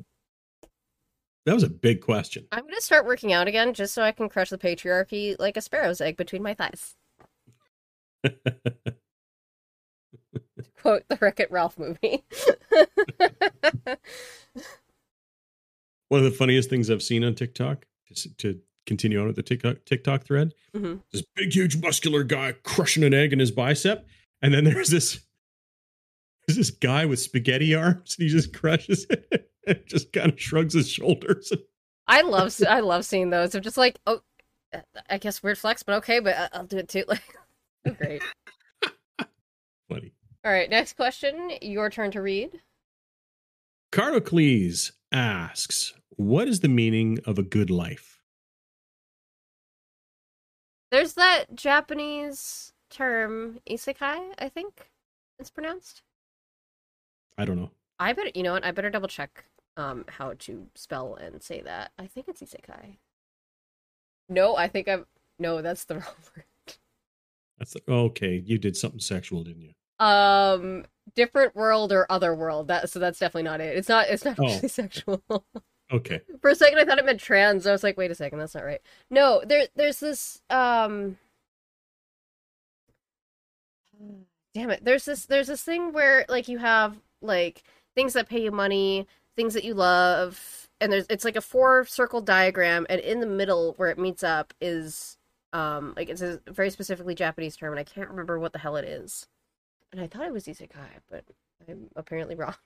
[1.46, 2.48] that was a big question.
[2.52, 5.62] I'm gonna start working out again just so I can crush the patriarchy like a
[5.62, 6.96] sparrow's egg between my thighs.
[10.84, 12.26] Quote the Wreck It Ralph movie.
[16.10, 19.44] One of the funniest things I've seen on TikTok, just to continue on with the
[19.44, 21.02] TikTok TikTok thread, Mhm.
[21.14, 24.06] this big, huge, muscular guy crushing an egg in his bicep,
[24.42, 25.22] and then there's this
[26.46, 30.38] there's this guy with spaghetti arms, and he just crushes it, and just kind of
[30.42, 31.54] shrugs his shoulders.
[32.08, 33.56] I love I love seeing those.
[33.56, 34.22] I'm just like, oh,
[35.10, 37.06] I guess weird flex, but okay, but I'll do it too.
[37.86, 38.22] Like, great.
[40.46, 41.52] All right, next question.
[41.62, 42.62] Your turn to read.
[43.92, 48.22] Cardocles asks, "What is the meaning of a good life?"
[50.92, 54.34] There's that Japanese term isekai.
[54.38, 54.92] I think
[55.40, 56.04] it's pronounced.
[57.38, 57.72] I don't know.
[58.00, 58.66] I better, you know what?
[58.66, 59.46] I better double check
[59.78, 61.92] um how to spell and say that.
[61.98, 62.98] I think it's isekai.
[64.30, 65.06] No, I think I'm.
[65.40, 66.46] No, that's the wrong word.
[67.58, 68.44] That's okay.
[68.46, 69.74] You did something sexual, didn't you?
[70.00, 70.86] Um,
[71.16, 72.68] different world or other world.
[72.68, 73.78] That so that's definitely not it.
[73.78, 74.08] It's not.
[74.10, 74.48] It's not Oh.
[74.48, 75.24] actually sexual.
[75.92, 76.22] Okay.
[76.42, 77.68] For a second, I thought it meant trans.
[77.68, 78.82] I was like, wait a second, that's not right.
[79.12, 80.42] No, there, there's this.
[80.50, 81.18] Um,
[84.54, 87.64] damn it, there's this, there's this thing where like you have like
[87.96, 91.86] things that pay you money, things that you love, and there's it's like a four
[91.86, 95.18] circle diagram, and in the middle where it meets up is
[95.54, 98.76] um like it's a very specifically Japanese term, and I can't remember what the hell
[98.78, 99.28] it is.
[99.94, 101.24] And I thought it was isekai, but
[101.70, 102.56] I'm apparently wrong.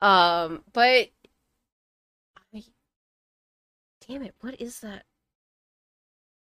[0.00, 1.10] Um, but
[2.54, 2.64] I,
[4.00, 5.04] damn it, what is that?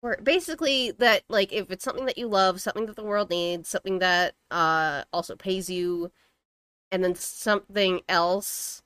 [0.01, 3.69] Or basically that like if it's something that you love, something that the world needs,
[3.69, 6.11] something that uh also pays you,
[6.91, 8.83] and then something else,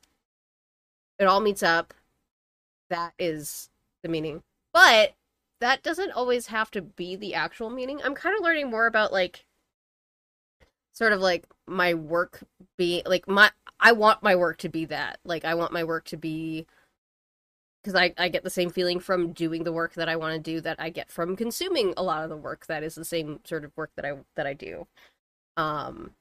[1.19, 1.93] it all meets up.
[2.89, 3.69] That is
[4.03, 4.43] the meaning
[4.73, 5.15] But
[5.61, 8.01] that doesn't always have to be the actual meaning.
[8.03, 9.45] I'm kind of learning more about like
[10.93, 12.43] sort of like my work
[12.77, 15.19] being like my I want my work to be that.
[15.23, 16.65] Like I want my work to be
[17.83, 20.39] because I, I get the same feeling from doing the work that I want to
[20.39, 23.39] do that I get from consuming a lot of the work that is the same
[23.43, 24.87] sort of work that I that I do.
[25.57, 26.11] Um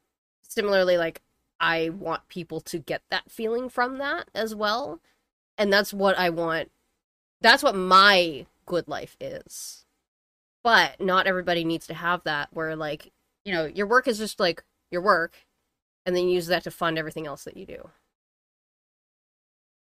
[0.43, 1.23] similarly like
[1.61, 5.01] I want people to get that feeling from that as well.
[5.59, 6.71] And that's what I want.
[7.43, 9.85] That's what my good life is.
[10.65, 13.13] But not everybody needs to have that where like,
[13.45, 15.35] you know, your work is just like your work
[16.05, 17.91] and then you use that to fund everything else that you do.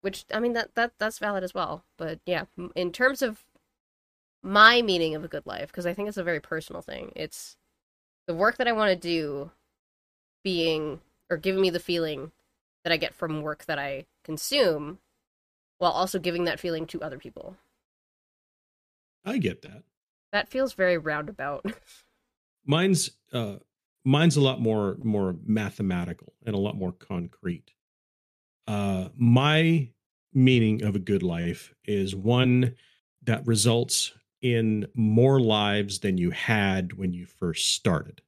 [0.01, 1.85] Which I mean that that that's valid as well.
[1.97, 3.45] But yeah, in terms of
[4.43, 7.13] my meaning of a good life because I think it's a very personal thing.
[7.15, 7.57] It's
[8.27, 9.53] the work that I want to do
[10.43, 12.33] being or giving me the feeling
[12.85, 14.99] that I get from work that I consume
[15.79, 17.57] while also giving that feeling to other people.
[19.25, 19.85] I get that.
[20.33, 21.65] That feels very roundabout.
[22.65, 23.57] Mine's uh
[24.05, 27.73] mine's a lot more more mathematical and a lot more concrete.
[28.67, 29.89] Uh my
[30.35, 32.75] meaning of a good life is one
[33.25, 38.21] that results in more lives than you had when you first started.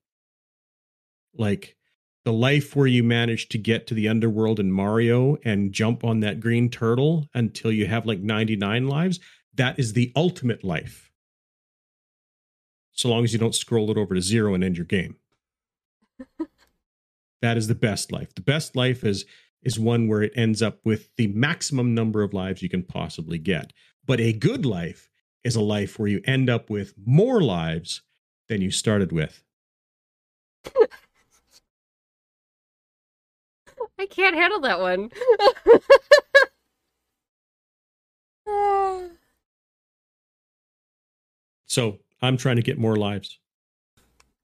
[1.37, 1.77] Like
[2.25, 6.21] the life where you manage to get to the underworld in Mario and jump on
[6.21, 9.21] that green turtle until you have like 99 lives,
[9.55, 11.11] that is the ultimate life.
[12.95, 15.17] So long as you don't scroll it over to zero and end your game.
[17.43, 18.35] that is the best life.
[18.35, 19.27] The best life is
[19.63, 23.39] is one where it ends up with the maximum number of lives you can possibly
[23.39, 23.73] get.
[24.07, 25.09] But a good life
[25.43, 28.03] is a life where you end up with more lives
[28.49, 29.43] than you started with.
[33.99, 35.11] I can't handle that one.
[41.67, 43.39] so I'm trying to get more lives.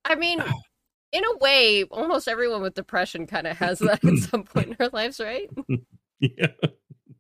[0.05, 0.43] I mean,
[1.12, 4.76] in a way, almost everyone with depression kind of has that at some point in
[4.78, 5.49] their lives, right?
[6.20, 6.49] yeah,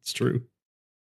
[0.00, 0.42] it's true.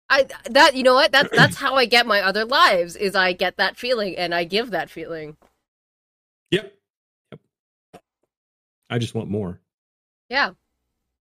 [0.10, 3.34] I that you know what that's that's how I get my other lives is I
[3.34, 5.38] get that feeling and I give that feeling.
[6.52, 6.74] Yep.
[7.32, 7.40] Yep.
[8.90, 9.60] I just want more.
[10.30, 10.52] Yeah.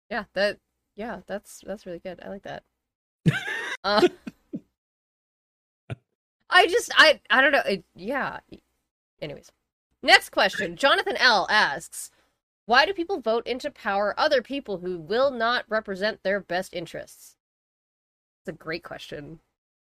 [0.10, 0.60] Yeah, that
[0.96, 2.20] yeah, that's that's really good.
[2.24, 2.64] I like that.
[3.84, 4.08] uh,
[6.50, 7.62] I just I I don't know.
[7.66, 8.40] It, yeah.
[9.22, 9.52] Anyways.
[10.04, 10.76] Next question.
[10.76, 12.12] Jonathan L asks,
[12.66, 17.36] "Why do people vote into power other people who will not represent their best interests?"
[18.42, 19.40] It's a great question.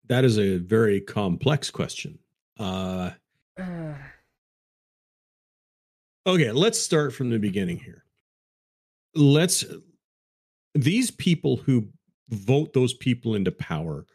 [0.09, 2.18] That is a very complex question.
[2.59, 3.11] Uh
[6.24, 8.05] Okay, let's start from the beginning here.
[9.14, 9.64] Let's
[10.74, 11.88] these people who
[12.30, 14.07] vote those people into power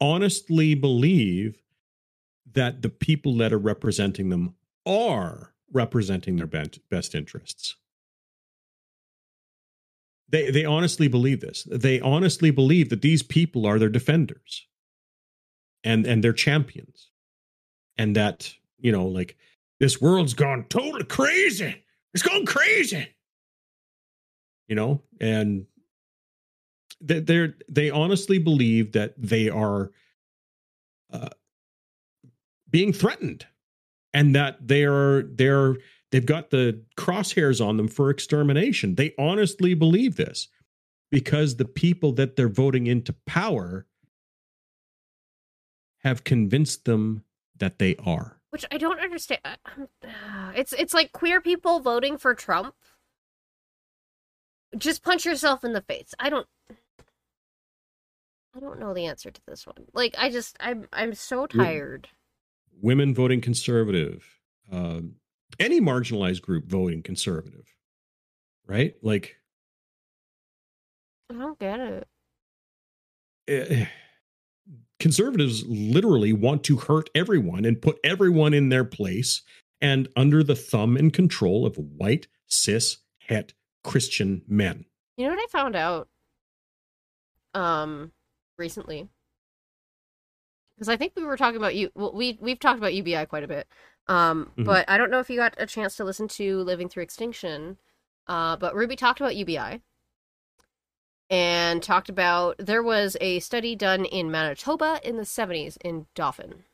[0.00, 1.61] honestly believe
[2.54, 4.54] that the people that are representing them
[4.86, 7.76] are representing their best interests.
[10.28, 11.66] They they honestly believe this.
[11.70, 14.66] They honestly believe that these people are their defenders
[15.84, 17.08] and and their champions.
[17.98, 19.36] And that, you know, like
[19.78, 21.84] this world's gone totally crazy.
[22.14, 23.08] It's gone crazy.
[24.66, 25.66] You know, and
[27.02, 29.90] they they honestly believe that they are
[31.12, 31.28] uh,
[32.72, 33.46] being threatened
[34.12, 35.76] and that they are they're
[36.10, 40.48] they've got the crosshairs on them for extermination they honestly believe this
[41.10, 43.86] because the people that they're voting into power
[45.98, 47.22] have convinced them
[47.56, 51.78] that they are which i don't understand uh, um, uh, it's it's like queer people
[51.78, 52.74] voting for trump
[54.76, 56.46] just punch yourself in the face i don't
[58.54, 59.86] I don't know the answer to this one.
[59.94, 62.08] Like I just I'm I'm so tired.
[62.80, 64.24] Women voting conservative,
[64.72, 65.00] uh,
[65.60, 67.66] any marginalized group voting conservative,
[68.66, 68.94] right?
[69.02, 69.36] Like
[71.30, 72.08] I don't get it.
[73.50, 73.84] Uh,
[74.98, 79.42] conservatives literally want to hurt everyone and put everyone in their place
[79.80, 82.98] and under the thumb and control of white cis
[83.28, 83.52] het
[83.82, 84.84] Christian men.
[85.16, 86.08] You know what I found out?
[87.54, 88.12] Um
[88.58, 89.08] recently
[90.82, 91.92] because I think we were talking about you.
[91.94, 93.68] Well, we we've talked about UBI quite a bit,
[94.08, 94.64] um, mm-hmm.
[94.64, 97.76] but I don't know if you got a chance to listen to Living Through Extinction.
[98.26, 99.80] Uh, but Ruby talked about UBI
[101.30, 106.64] and talked about there was a study done in Manitoba in the seventies in Dauphin,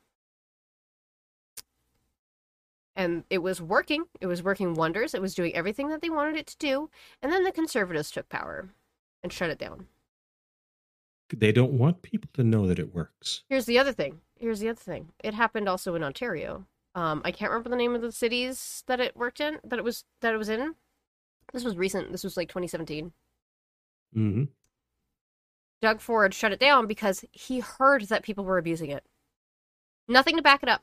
[2.96, 4.06] and it was working.
[4.22, 5.12] It was working wonders.
[5.12, 6.88] It was doing everything that they wanted it to do,
[7.20, 8.70] and then the conservatives took power
[9.22, 9.86] and shut it down
[11.34, 13.42] They don't want people to know that it works.
[13.48, 14.20] Here's the other thing.
[14.38, 15.08] Here's the other thing.
[15.22, 16.66] It happened also in Ontario.
[16.94, 19.58] Um, I can't remember the name of the cities that it worked in.
[19.64, 20.74] That it was that it was in.
[21.52, 22.12] This was recent.
[22.12, 23.12] This was like 2017.
[24.12, 24.44] hmm
[25.80, 29.04] Doug Ford shut it down because he heard that people were abusing it.
[30.08, 30.82] Nothing to back it up.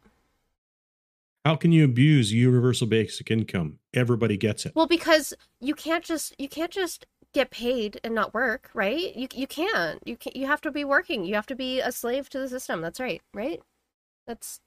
[1.43, 3.79] How can you abuse universal basic income?
[3.93, 4.71] Everybody gets it.
[4.73, 7.05] Well, because you can't just you can't just
[7.36, 9.15] get paid and not work, right?
[9.15, 9.99] You you can't.
[10.05, 11.25] You can you have to be working.
[11.25, 12.81] You have to be a slave to the system.
[12.81, 13.61] That's right, right?
[14.25, 14.61] That's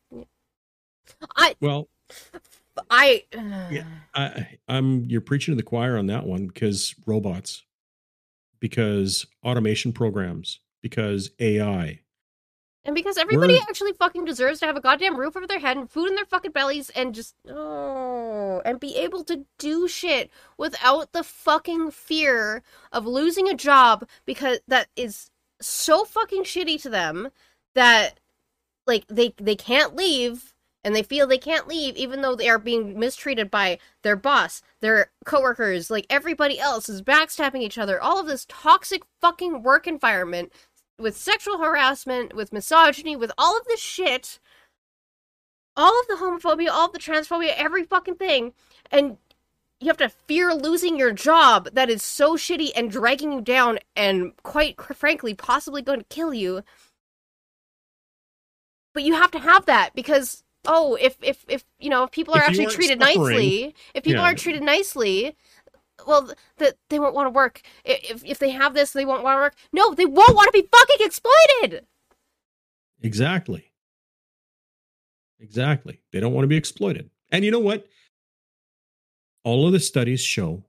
[1.34, 1.88] I Well,
[2.90, 3.82] I Yeah.
[4.14, 7.62] I, I'm you're preaching to the choir on that one because robots,
[8.60, 12.00] because automation programs, because AI.
[12.84, 15.76] And because everybody We're- actually fucking deserves to have a goddamn roof over their head
[15.76, 20.30] and food in their fucking bellies and just oh and be able to do shit
[20.56, 22.62] without the fucking fear
[22.92, 27.28] of losing a job because that is so fucking shitty to them
[27.74, 28.18] that
[28.86, 30.54] like they they can't leave
[30.84, 34.62] and they feel they can't leave even though they are being mistreated by their boss,
[34.80, 38.00] their coworkers, like everybody else is backstabbing each other.
[38.00, 40.52] All of this toxic fucking work environment
[40.98, 44.38] with sexual harassment, with misogyny, with all of this shit,
[45.76, 48.52] all of the homophobia, all of the transphobia, every fucking thing,
[48.90, 49.18] and
[49.80, 53.78] you have to fear losing your job that is so shitty and dragging you down
[53.94, 56.62] and quite frankly possibly going to kill you.
[58.92, 62.34] But you have to have that because oh, if if if you know, if people
[62.34, 64.30] are If actually treated nicely, if people Yeah.
[64.30, 65.36] are treated nicely,
[66.08, 67.62] well, that they won't want to work.
[67.84, 69.54] If if they have this, they won't want to work.
[69.72, 71.86] No, they won't want to be fucking exploited.
[73.02, 73.70] Exactly.
[75.38, 76.00] Exactly.
[76.12, 77.10] They don't want to be exploited.
[77.30, 77.86] And you know what?
[79.44, 80.64] All of the studies show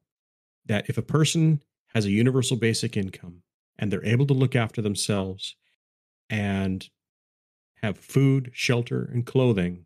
[0.66, 1.64] that if a person
[1.96, 3.42] has a universal basic income
[3.80, 5.56] and they're able to look after themselves
[6.30, 6.88] and
[7.82, 9.86] have food, shelter, and clothing,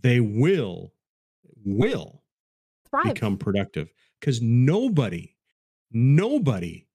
[0.00, 0.92] they will,
[1.64, 2.22] will
[2.88, 3.12] Thrive.
[3.12, 3.92] become productive
[4.24, 5.34] because nobody,
[5.92, 6.86] nobody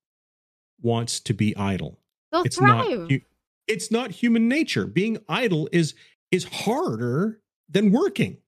[0.82, 2.00] wants to be idle.
[2.32, 3.08] They'll it's thrive.
[3.08, 3.20] not
[3.68, 4.84] it's not human nature.
[4.84, 5.94] Being idle is
[6.32, 8.38] is harder than working.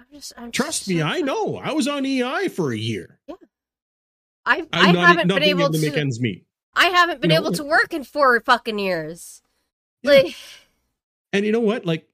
[0.00, 1.56] I'm just, I'm trust just me so i know.
[1.56, 3.20] I was on ei for a year.
[4.44, 6.44] I've, i'm I not, haven't not been able able to make ends meet.
[6.74, 9.40] I haven't been you able to work in four fucking years.
[10.02, 10.10] Yeah.
[10.10, 10.36] Like,
[11.32, 11.86] and you know what?
[11.86, 12.08] Like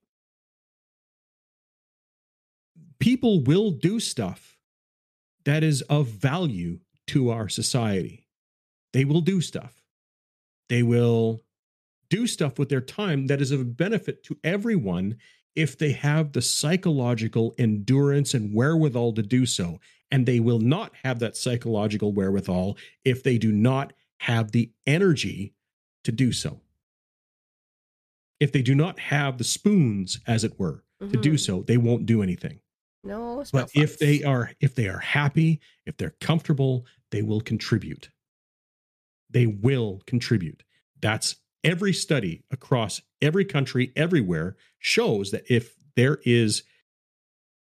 [2.99, 4.58] people will do stuff
[5.49, 8.27] that is of value to our society
[8.93, 9.83] they will do stuff
[10.69, 11.41] they will
[12.11, 15.17] do stuff with their time that is of benefit to everyone
[15.55, 19.81] if they have the psychological endurance and wherewithal to do so.
[20.11, 25.55] And they will not have that psychological wherewithal if they do not have the energy
[26.05, 26.61] to do so.
[28.41, 31.41] If they do not have the spoons, as it were, to do mhm.
[31.41, 32.61] so, they won't do anything.
[33.05, 33.45] No.
[33.53, 38.11] But if they are if they are happy, if they're comfortable, they will contribute.
[39.31, 40.65] They will contribute.
[41.01, 46.63] That's every study across every country everywhere shows that if there is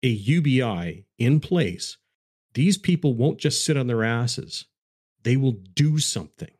[0.04, 1.98] a UBI in place,
[2.54, 4.66] these people won't just sit on their asses.
[5.24, 6.52] They will do something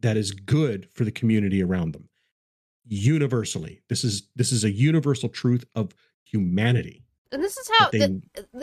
[0.00, 2.08] that is good for the community around them.
[2.86, 3.82] Universally.
[3.88, 7.04] This is this is a universal truth of humanity.
[7.32, 8.22] And this is how the-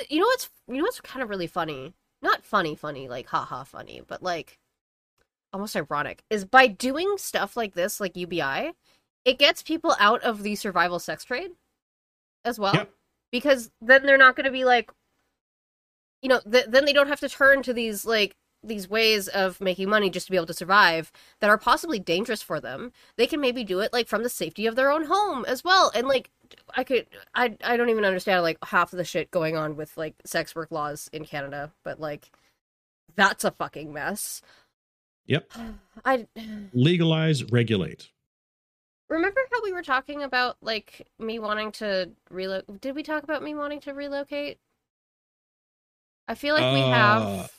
[0.09, 1.93] you know what's you know what's kind of really funny.
[2.21, 4.59] Not funny, funny like haha funny, but like
[5.53, 8.73] almost ironic is by doing stuff like this, like UBI,
[9.23, 11.51] it gets people out of the survival sex trade
[12.43, 12.73] as well.
[12.73, 12.89] Yep.
[13.31, 14.91] Because then they're not going to be like,
[16.21, 18.35] you know, th- then they don't have to turn to these like
[18.67, 22.41] these ways of making money just to be able to survive that are possibly dangerous
[22.41, 22.91] for them.
[23.17, 25.91] They can maybe do it like from the safety of their own home as well.
[25.95, 26.31] And like
[26.75, 29.97] I could I I don't even understand like half of the shit going on with
[29.97, 32.31] like sex work laws in Canada, but like
[33.15, 34.41] that's a fucking mess.
[35.27, 35.51] Yep.
[36.05, 36.27] I
[36.73, 38.09] Legalize, regulate.
[39.09, 42.81] remember how we were talking about like me wanting to relocate.
[42.81, 44.59] Did we talk about me wanting to relocate?
[46.27, 47.51] I feel like we Uh, have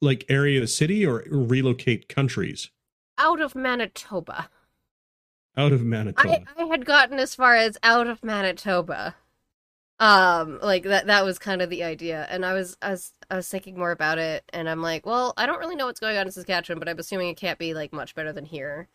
[0.00, 2.70] Like area of the city or relocate countries
[3.18, 4.48] out of Manitoba.
[5.56, 6.40] out of Manitoba.
[6.56, 9.14] I, I had gotten as far as out of Manitoba.
[9.98, 12.26] Um, like that that was kind of the idea.
[12.30, 15.34] And I was I was I was thinking more about it and I'm like, well,
[15.36, 17.74] I don't really know what's going on in Saskatchewan, but I'm assuming it can't be
[17.74, 18.88] like much better than here.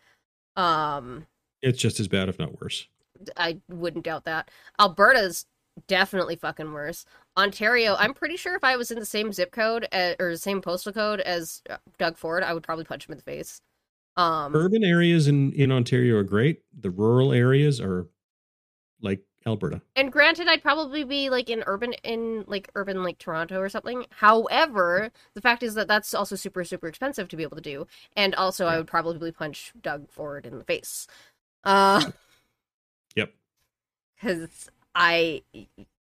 [0.56, 1.26] Um
[1.62, 2.88] it's just as bad, if not worse.
[3.36, 4.50] I wouldn't doubt that.
[4.80, 5.46] Alberta's
[5.86, 7.06] definitely fucking worse.
[7.36, 10.38] Ontario, I'm pretty sure if I was in the same zip code uh or the
[10.38, 13.60] same postal code as uh, Doug Ford, I would probably punch him in the face.
[14.16, 16.62] Um, Urban areas in in Ontario are great.
[16.78, 18.06] The rural areas are
[19.00, 19.80] like Alberta.
[19.94, 24.06] and granted, I'd probably be like in urban, in like urban, like Toronto or something.
[24.10, 27.86] However, the fact is that that's also super, super expensive to be able to do,
[28.16, 31.06] and also I would probably punch Doug Ford in the face.
[31.62, 32.10] Uh,
[33.14, 33.32] Yep.
[34.16, 35.42] because I,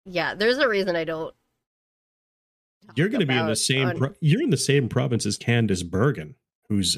[0.06, 1.34] yeah, there's a reason I don't.
[2.96, 3.90] You're going to be in the same.
[3.90, 6.36] on- Pro- you're in the same province as Candice Bergen,
[6.70, 6.98] who's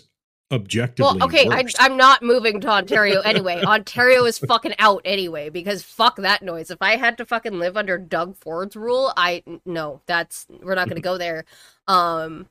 [0.51, 3.62] objectively Well, okay, I, i'm not moving to Ontario anyway.
[3.64, 6.72] Ontario is fucking out anyway because fuck that noise.
[6.72, 10.89] If I had to fucking live under Doug Ford's rule, I no, that's we're not
[10.89, 11.45] gonna go there.
[11.88, 12.47] Um,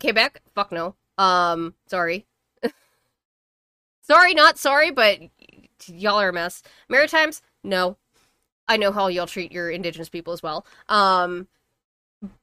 [0.00, 0.94] Quebec, fuck no.
[1.18, 2.26] Um, sorry,
[4.02, 5.18] sorry, not sorry, but
[5.86, 6.62] y'all are a mess.
[6.88, 7.96] Maritimes, no.
[8.72, 10.64] I know how y'all treat your Indigenous people as well.
[10.88, 11.46] Um,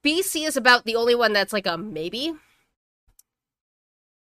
[0.04, 2.34] BC is about the only one that's like a maybe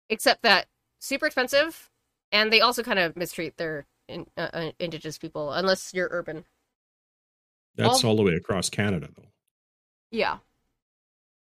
[0.08, 0.66] except that
[0.98, 1.90] super expensive,
[2.32, 6.44] and they also kind of mistreat their in, uh, uh, indigenous people unless you're urban.
[7.76, 9.28] That's all- all the way across Canada, though.
[10.10, 10.38] Yeah.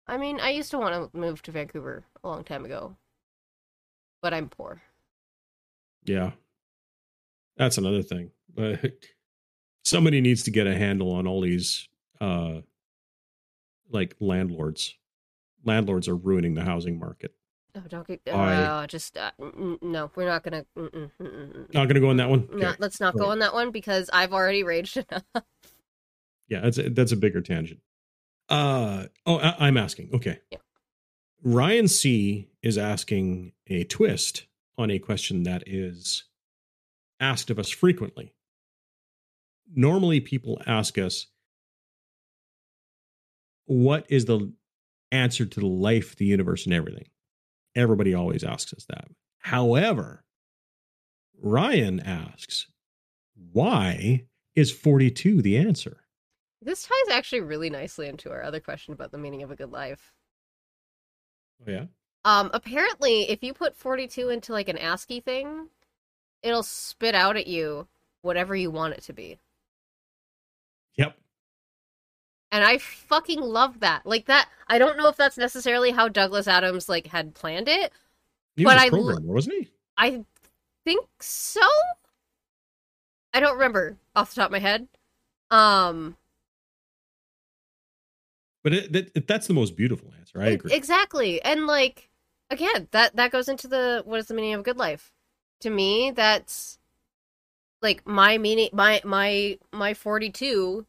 [0.09, 2.97] I mean, I used to want to move to Vancouver a long time ago,
[4.21, 4.83] but I'm poor.
[6.05, 6.33] Yeah,
[7.57, 8.33] that's another thing.
[9.85, 11.89] Somebody needs to get a handle on all these,
[12.21, 12.61] uh,
[13.91, 14.95] like landlords.
[15.65, 17.35] Landlords are ruining the housing market.
[17.75, 18.21] Oh, don't get.
[18.33, 19.31] I- Uh, just uh,
[19.81, 20.11] no.
[20.15, 20.67] We're not gonna.
[20.77, 21.75] Mm-mm, mm-mm.
[21.75, 22.49] Not going to go on that one.
[22.53, 22.77] No, Okay.
[22.81, 25.45] let's not go on that one because I've already raged enough.
[26.49, 27.81] Yeah, that's a, that's a bigger tangent.
[28.49, 30.11] Uh oh, I, I'm asking.
[30.13, 30.39] Okay.
[30.51, 30.59] Yeah.
[31.43, 36.25] Ryan C is asking a twist on a question that is
[37.21, 38.35] asked of us frequently.
[39.75, 41.27] Normally, people ask us,
[43.65, 44.53] "What is the
[45.11, 47.09] answer to the life, the universe, and everything?"
[47.75, 49.09] Everybody always asks us that.
[49.39, 50.25] However,
[51.39, 52.67] Ryan asks,
[53.35, 56.05] "Why is 42 the answer?"
[56.61, 59.73] This ties actually really nicely into our other question about the meaning of a good
[59.73, 60.13] life.
[61.67, 61.87] Oh yeah.
[62.25, 65.71] Um, apparently, if you put 42 into like an ASCII thing,
[66.43, 67.89] it'll spit out at you
[68.21, 69.39] whatever you want it to be.
[72.53, 74.05] And I fucking love that.
[74.05, 77.93] Like that, I don't know if that's necessarily how Douglas Adams like had planned it.
[78.55, 79.71] He But was I programmer, wasn't he?
[79.97, 80.25] I
[80.85, 81.67] think so.
[83.33, 84.87] I don't remember off the top of my head.
[85.51, 86.17] Um,
[88.63, 90.41] But it, that, that's the most beautiful answer.
[90.41, 90.75] I agree.
[90.75, 91.41] Exactly.
[91.43, 92.11] And like
[92.51, 95.11] again, that that goes into the what is the meaning of a good life?
[95.61, 96.79] To me, that's
[97.81, 100.87] like my meaning my my my 42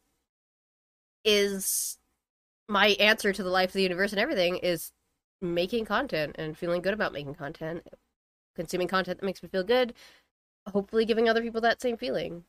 [1.24, 1.98] is
[2.68, 4.92] my answer to the life of the universe and everything is
[5.42, 7.88] making content and feeling good about making content,
[8.56, 9.94] consuming content that makes me feel good,
[10.72, 12.44] hopefully giving other people that same feeling.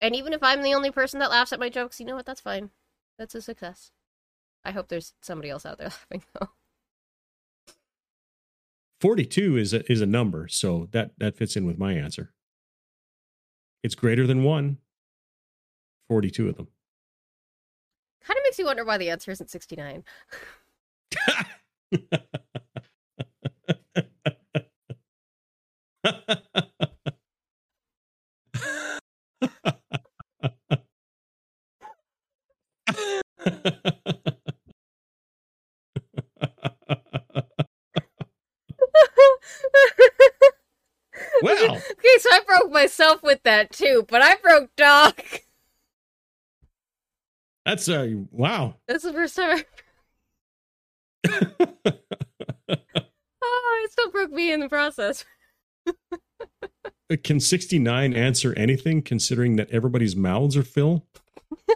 [0.00, 2.26] And even if I'm the only person that laughs at my jokes, you know what?
[2.26, 2.70] That's fine.
[3.18, 3.90] That's a success.
[4.64, 6.50] I hope there's somebody else out there laughing though.
[9.00, 12.32] 42 is a, is a number, so that that fits in with my answer.
[13.82, 14.78] It's greater than 1.
[16.08, 16.68] 42 of them.
[18.26, 20.02] Kind of makes you wonder why the answer isn't 69.
[41.42, 45.22] well, okay, so I broke myself with that too, but I broke Doc.
[47.66, 48.76] That's uh wow.
[48.86, 49.58] That's the first time.
[51.26, 51.56] I...
[52.68, 55.24] Oh, it still broke me in the process.
[57.24, 61.06] Can 69 answer anything considering that everybody's mouths are full?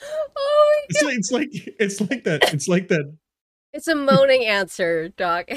[0.00, 1.48] Oh my It's like it's like
[1.80, 3.16] it's like that it's like that
[3.72, 5.50] It's a moaning answer, Doc.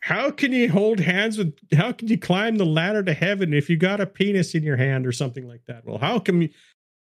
[0.00, 3.68] how can you hold hands with how can you climb the ladder to heaven if
[3.68, 6.48] you got a penis in your hand or something like that well how can you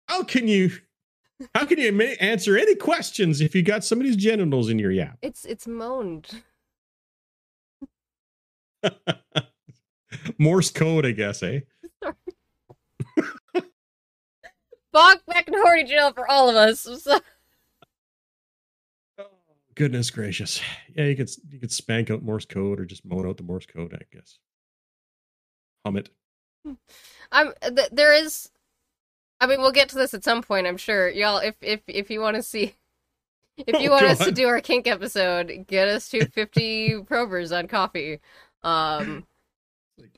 [0.08, 0.72] how can you
[1.54, 5.18] how can you answer any questions if you got somebody's genitals in your yap?
[5.22, 6.44] It's it's moaned.
[10.38, 11.60] morse code i guess eh?
[14.94, 16.82] Bog back in Horty jail for all of us.
[16.82, 17.20] So-
[19.76, 20.62] goodness gracious.
[20.96, 23.66] Yeah you could you could spank out morse code or just moan out the morse
[23.66, 24.40] code i guess.
[25.86, 26.10] Hum it.
[27.32, 28.50] I'm th- there is
[29.40, 31.10] I mean we'll get to this at some point, I'm sure.
[31.10, 32.76] Y'all if if if you want to see
[33.58, 37.52] If you Oh, want us to do our kink episode, get us to 50 probers
[37.52, 38.20] on Ko-fi.
[38.62, 39.26] Um,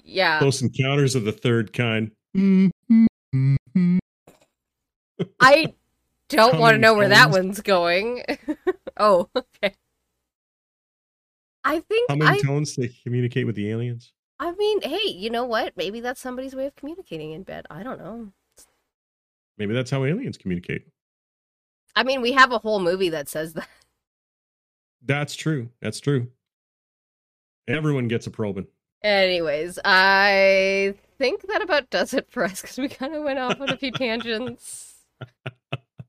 [0.04, 2.12] yeah, Close encounters of the third kind.
[5.40, 5.74] I
[6.30, 8.24] don't want to know where that one's going.
[8.98, 9.74] oh, okay.
[11.64, 12.40] I think Humming I.
[12.40, 14.12] tones to communicate with the aliens.
[14.40, 15.78] I mean, hey, you know what?
[15.78, 17.66] Maybe that's somebody's way of communicating in bed.
[17.70, 18.32] I don't know.
[19.60, 20.88] Maybe that's how aliens communicate.
[21.96, 23.68] I mean, we have a whole movie that says that.
[25.06, 25.70] That's true.
[25.82, 26.28] That's true.
[27.68, 28.68] Everyone gets a probing.
[29.02, 33.62] Anyways, I think that about does it for us because we kind of went off
[33.62, 34.96] on a few tangents.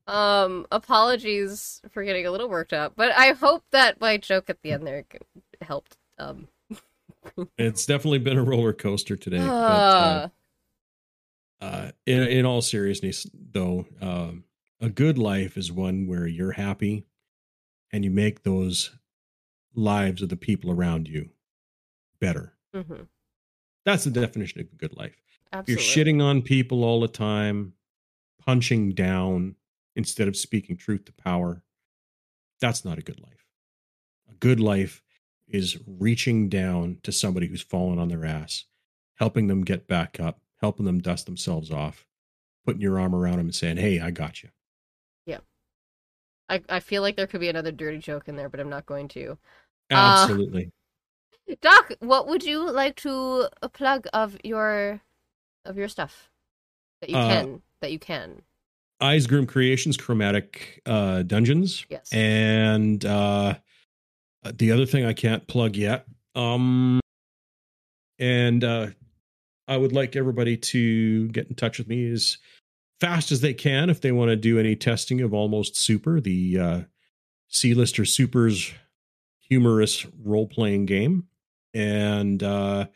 [0.07, 4.61] Um, apologies for getting a little worked up, but I hope that my joke at
[4.61, 5.05] the end there
[5.61, 5.95] helped.
[6.17, 6.47] Um,
[7.57, 9.37] It's definitely been a roller coaster today.
[9.37, 10.27] but, uh,
[11.61, 14.43] uh, in in all seriousness, though, um,
[14.79, 17.05] a good life is one where you're happy
[17.93, 18.97] and you make those
[19.75, 21.29] lives of the people around you
[22.19, 22.53] better.
[22.75, 23.07] mhm,
[23.85, 25.15] That's the definition of a good life.
[25.51, 25.73] If absolutely.
[25.85, 27.73] you're shitting on people all the time,
[28.39, 29.55] punching down
[29.95, 31.63] instead of speaking truth to power,
[32.59, 33.45] that's not a good life.
[34.29, 35.03] A good life
[35.47, 38.65] is reaching down to somebody who's fallen on their ass,
[39.15, 42.05] helping them get back up, helping them dust themselves off,
[42.65, 44.49] putting your arm around them and saying, Hey, I got you.
[45.25, 45.39] Yeah,
[46.49, 48.85] I, I feel like there could be another dirty joke in there, but I'm not
[48.85, 49.37] going to.
[49.89, 50.71] Uh, Absolutely.
[51.61, 55.01] Doc, what would you like to uh, plug of your
[55.65, 56.29] of your stuff
[57.01, 58.43] that you Uh, can that you can?
[59.01, 61.87] Eyes Groom Creations, Chromatic uh, Dungeons.
[61.89, 62.13] Yes.
[62.13, 63.55] And uh,
[64.53, 66.05] the other thing I can't plug yet.
[66.35, 66.99] Um,
[68.19, 68.87] and uh,
[69.71, 72.39] I would like everybody to get in touch with me as
[72.99, 76.59] fast as they can if they want to do any testing of Almost Super, the
[76.59, 76.81] uh,
[77.47, 78.73] C-lister Super's
[79.39, 81.27] humorous role playing game.
[81.73, 82.87] And uh,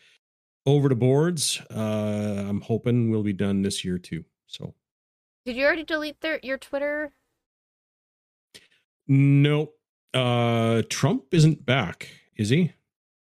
[0.66, 4.26] over to boards, uh, I'm hoping we'll be done this year too.
[4.48, 4.74] So
[5.46, 7.14] Did you already delete their your Twitter?
[9.08, 9.72] No,
[10.14, 12.74] uh, Trump isn't back, is he?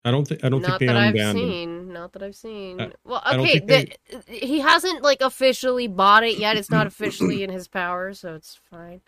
[0.03, 0.43] I don't think.
[0.43, 1.35] I don't not think they that I've unbanned him.
[1.35, 1.93] seen.
[1.93, 2.81] Not that I've seen.
[2.81, 3.87] I- well, okay, the,
[4.27, 6.57] he hasn't like officially bought it yet.
[6.57, 9.01] It's not officially in his power, so it's fine.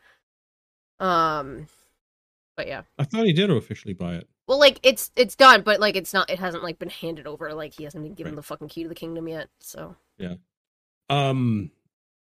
[1.00, 1.68] Um,
[2.56, 2.84] but yeah.
[3.00, 4.28] I thought he did officially buy it.
[4.48, 6.30] Well, like it's it's done, but like it's not.
[6.30, 7.54] It hasn't like been handed over.
[7.54, 8.38] Like he hasn't been given Right.
[8.38, 9.50] the fucking key to the kingdom yet.
[9.62, 10.36] So yeah.
[11.10, 11.72] Um,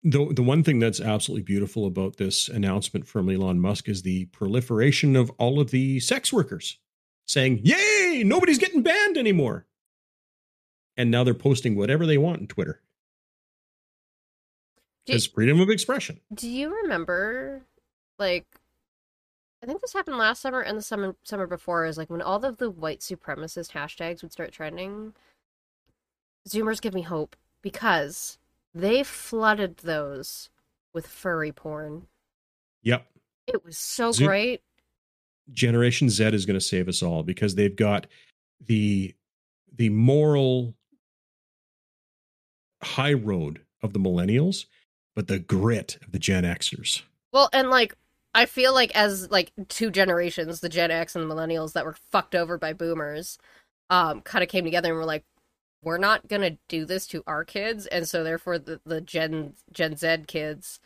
[0.04, 4.26] the the one thing that's absolutely beautiful about this announcement from Elon Musk is the
[4.26, 6.78] proliferation of all of the sex workers
[7.28, 8.05] saying, "Yay!
[8.24, 9.66] Nobody's getting banned anymore."
[10.98, 12.82] And now they're posting whatever they want on Twitter.
[15.08, 16.22] It's freedom of expression.
[16.34, 17.62] Do you remember,
[18.18, 18.48] like,
[19.62, 22.44] I think this happened last summer and the summer summer before is like when all
[22.44, 25.14] of the white supremacist hashtags would start trending.
[26.48, 28.38] Zoomers give me hope because
[28.74, 30.50] they flooded those
[30.94, 32.08] with furry porn.
[32.84, 33.08] Yep.
[33.48, 34.62] It was so Zoom- great.
[35.52, 38.08] Generation Z is going to save us all because they've got
[38.66, 39.14] the
[39.76, 40.74] the moral
[42.82, 44.66] high road of the millennials,
[45.16, 47.02] but the grit of the Gen Xers.
[47.32, 47.96] Well, and like
[48.34, 51.96] I feel like as like two generations, the Gen X and the millennials that were
[52.12, 53.38] fucked over by boomers,
[53.90, 55.24] um, kind of came together and were like,
[55.84, 59.96] we're not gonna do this to our kids, and so therefore the the Gen Gen
[59.96, 60.80] Z kids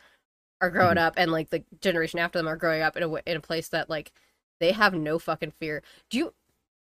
[0.60, 1.00] are growing Mhm.
[1.02, 3.68] up, and like the generation after them are growing up in a in a place
[3.68, 4.12] that like
[4.60, 5.82] they have no fucking fear.
[6.10, 6.34] Do you?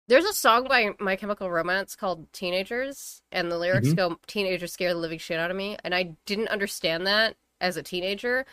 [0.07, 3.97] There's a song by My Chemical Romance called "Teenagers," and the lyrics Mhm.
[3.97, 7.77] go, "Teenagers scare the living shit out of me," and I didn't understand that as
[7.77, 8.47] a teenager.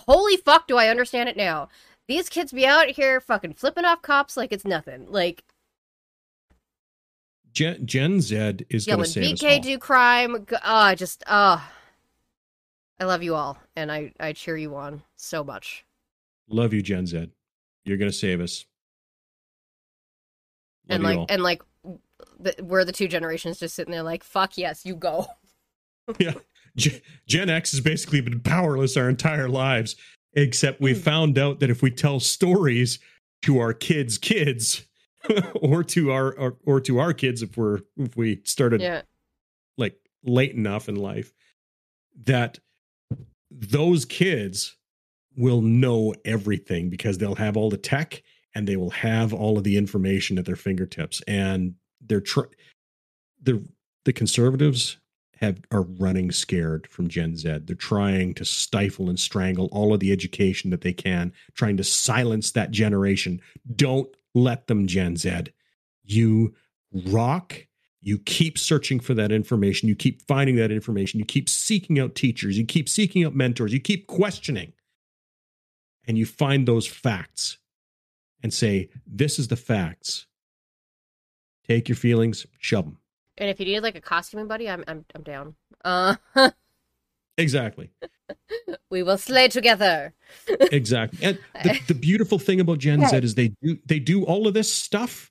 [0.00, 1.68] Holy fuck, do I understand it now?
[2.06, 5.10] These kids be out here fucking flipping off cops like it's nothing.
[5.10, 5.44] Like
[7.52, 8.36] Gen, Gen Z
[8.68, 11.72] is yeah, going to save BK do crime, ah, just ah.
[13.00, 15.84] I love you all, and I I cheer you on so much.
[16.48, 17.30] Love you, Gen Z.
[17.88, 18.64] You're going to save us.
[20.88, 21.62] Love and like and like
[22.62, 25.26] we're the two generations just sitting there like fuck yes, you go.
[26.18, 26.32] yeah.
[26.76, 29.96] Gen, Gen X has basically been powerless our entire lives,
[30.34, 31.00] except we Hmm.
[31.00, 32.98] found out that if we tell stories
[33.42, 34.84] to our kids' kids,
[35.54, 39.02] or to our or, or to our kids, if we're if we started Yeah,
[39.76, 41.32] like late enough in life,
[42.24, 42.58] that
[43.50, 44.76] those kids
[45.38, 48.22] will know everything because they'll have all the tech
[48.54, 52.52] and they will have all of the information at their fingertips and they're tr-
[53.42, 53.64] the
[54.04, 54.98] the conservatives
[55.40, 57.60] have are running scared from Gen Z.
[57.64, 61.84] They're trying to stifle and strangle all of the education that they can, trying to
[61.84, 63.40] silence that generation.
[63.76, 65.44] Don't let them, Gen Z.
[66.04, 66.54] You
[66.92, 67.66] rock.
[68.00, 69.88] You keep searching for that information.
[69.88, 71.18] You keep finding that information.
[71.18, 72.56] You keep seeking out teachers.
[72.56, 73.72] You keep seeking out mentors.
[73.72, 74.72] You keep questioning.
[76.08, 77.58] And you find those facts
[78.42, 80.26] and say, This is the facts.
[81.68, 82.98] Take your feelings, shove them.
[83.36, 85.54] And if you need like a costuming buddy, I'm I'm I'm down.
[85.84, 86.16] Uh,
[87.36, 87.90] Exactly.
[88.90, 90.12] we will slay together.
[90.72, 91.20] Exactly.
[91.24, 94.54] And the, the beautiful thing about Gen Z is they do they do all of
[94.54, 95.30] this stuff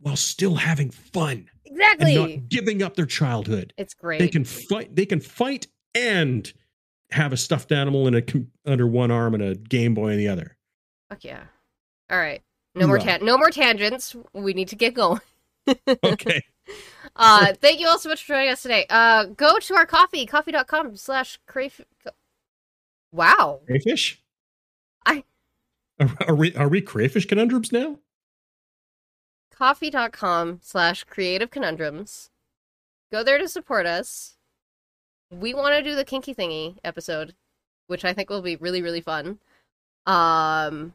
[0.00, 2.14] while still having fun Exactly.
[2.16, 3.74] not giving up their childhood.
[3.76, 4.18] it's great.
[4.18, 4.96] They can fight.
[4.96, 6.50] They can fight and
[7.12, 8.22] have a stuffed animal in a
[8.66, 10.56] under one arm and a Game Boy in the other.
[11.08, 11.44] Fuck yeah.
[12.10, 12.42] All right.
[12.74, 14.16] No more tan- no more tangents.
[14.32, 15.20] We need to get going.
[16.04, 16.42] Okay.
[17.14, 18.86] Uh, thank you all so much for joining us today.
[18.90, 21.80] Uh, go to our Ko-fi, Ko-fi.com slash crave.
[23.12, 23.60] Wow.
[23.66, 24.22] Crayfish.
[25.06, 25.24] I-
[26.00, 27.98] are, are we are we crayfish conundrums now?
[29.56, 32.30] Ko-fi.com slash creative conundrums.
[33.12, 34.36] Go there to support us.
[35.32, 37.34] We want to do the kinky thingy episode,
[37.86, 39.38] which I think will be really, really fun.
[40.06, 40.94] Um,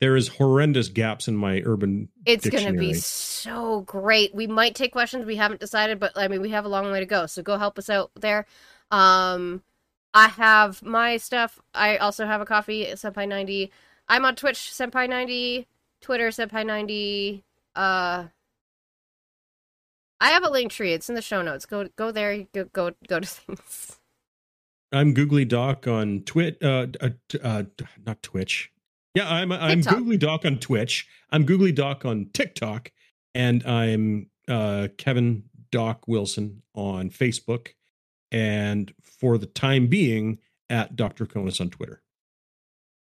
[0.00, 2.08] There is horrendous gaps in my urban.
[2.24, 4.34] It's going to be so great.
[4.34, 5.26] We might take questions.
[5.26, 7.26] We haven't decided, but I mean, we have a long way to go.
[7.26, 8.46] So go help us out there.
[8.90, 9.62] Um,
[10.14, 11.58] I have my stuff.
[11.74, 13.70] I also have a Ko-fi, Senpai90.
[14.08, 15.66] I'm on Twitch, Senpai90,
[16.00, 17.42] Twitter, Senpai90.
[17.74, 18.24] Uh,
[20.22, 20.92] I have a link tree.
[20.92, 21.66] It's in the show notes.
[21.66, 22.44] Go go there.
[22.54, 23.98] Go go go to things.
[24.92, 26.58] I'm Googly Doc on Twit.
[26.62, 27.10] Uh, uh,
[27.42, 27.64] uh,
[28.06, 28.70] not Twitch.
[29.14, 29.98] Yeah, I'm I'm TikTok.
[29.98, 31.08] Googly Doc on Twitch.
[31.30, 32.92] I'm Googly Doc on TikTok,
[33.34, 35.42] and I'm uh, Kevin
[35.72, 37.70] Doc Wilson on Facebook,
[38.30, 40.38] and for the time being,
[40.70, 41.26] at Dr.
[41.26, 42.00] Conus on Twitter.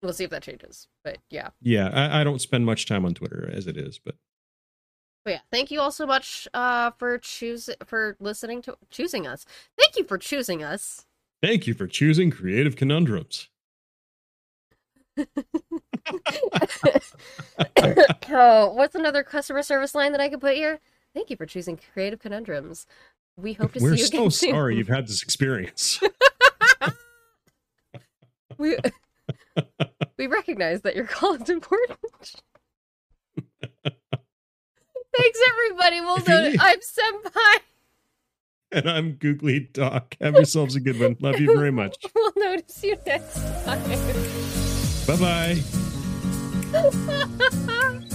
[0.01, 0.87] We'll see if that changes.
[1.03, 1.49] But yeah.
[1.61, 4.15] Yeah, I, I don't spend much time on Twitter as it is, but
[5.25, 9.45] But yeah, thank you all so much uh for choose for listening to choosing us.
[9.77, 11.05] Thank you for choosing us.
[11.41, 13.47] thank you for choosing Creative Conundrums.
[18.29, 20.79] oh, what's another customer service line that I could put here?
[21.13, 22.87] Thank you for choosing Creative Conundrums.
[23.37, 24.49] We hope to We're see you so again soon.
[24.49, 25.99] We're so sorry you've had this experience.
[28.57, 28.77] We
[30.17, 31.99] we recognize that your call is important.
[35.17, 36.01] Thanks, everybody.
[36.01, 36.53] We'll know.
[36.59, 37.59] I'm Senpai.
[38.71, 40.15] and I'm Googly Doc.
[40.21, 41.15] Have yourselves a good one.
[41.19, 41.95] Love you very much.
[42.15, 43.35] We'll notice you next
[43.65, 43.81] time.
[45.07, 45.61] Bye.
[46.71, 47.99] Bye.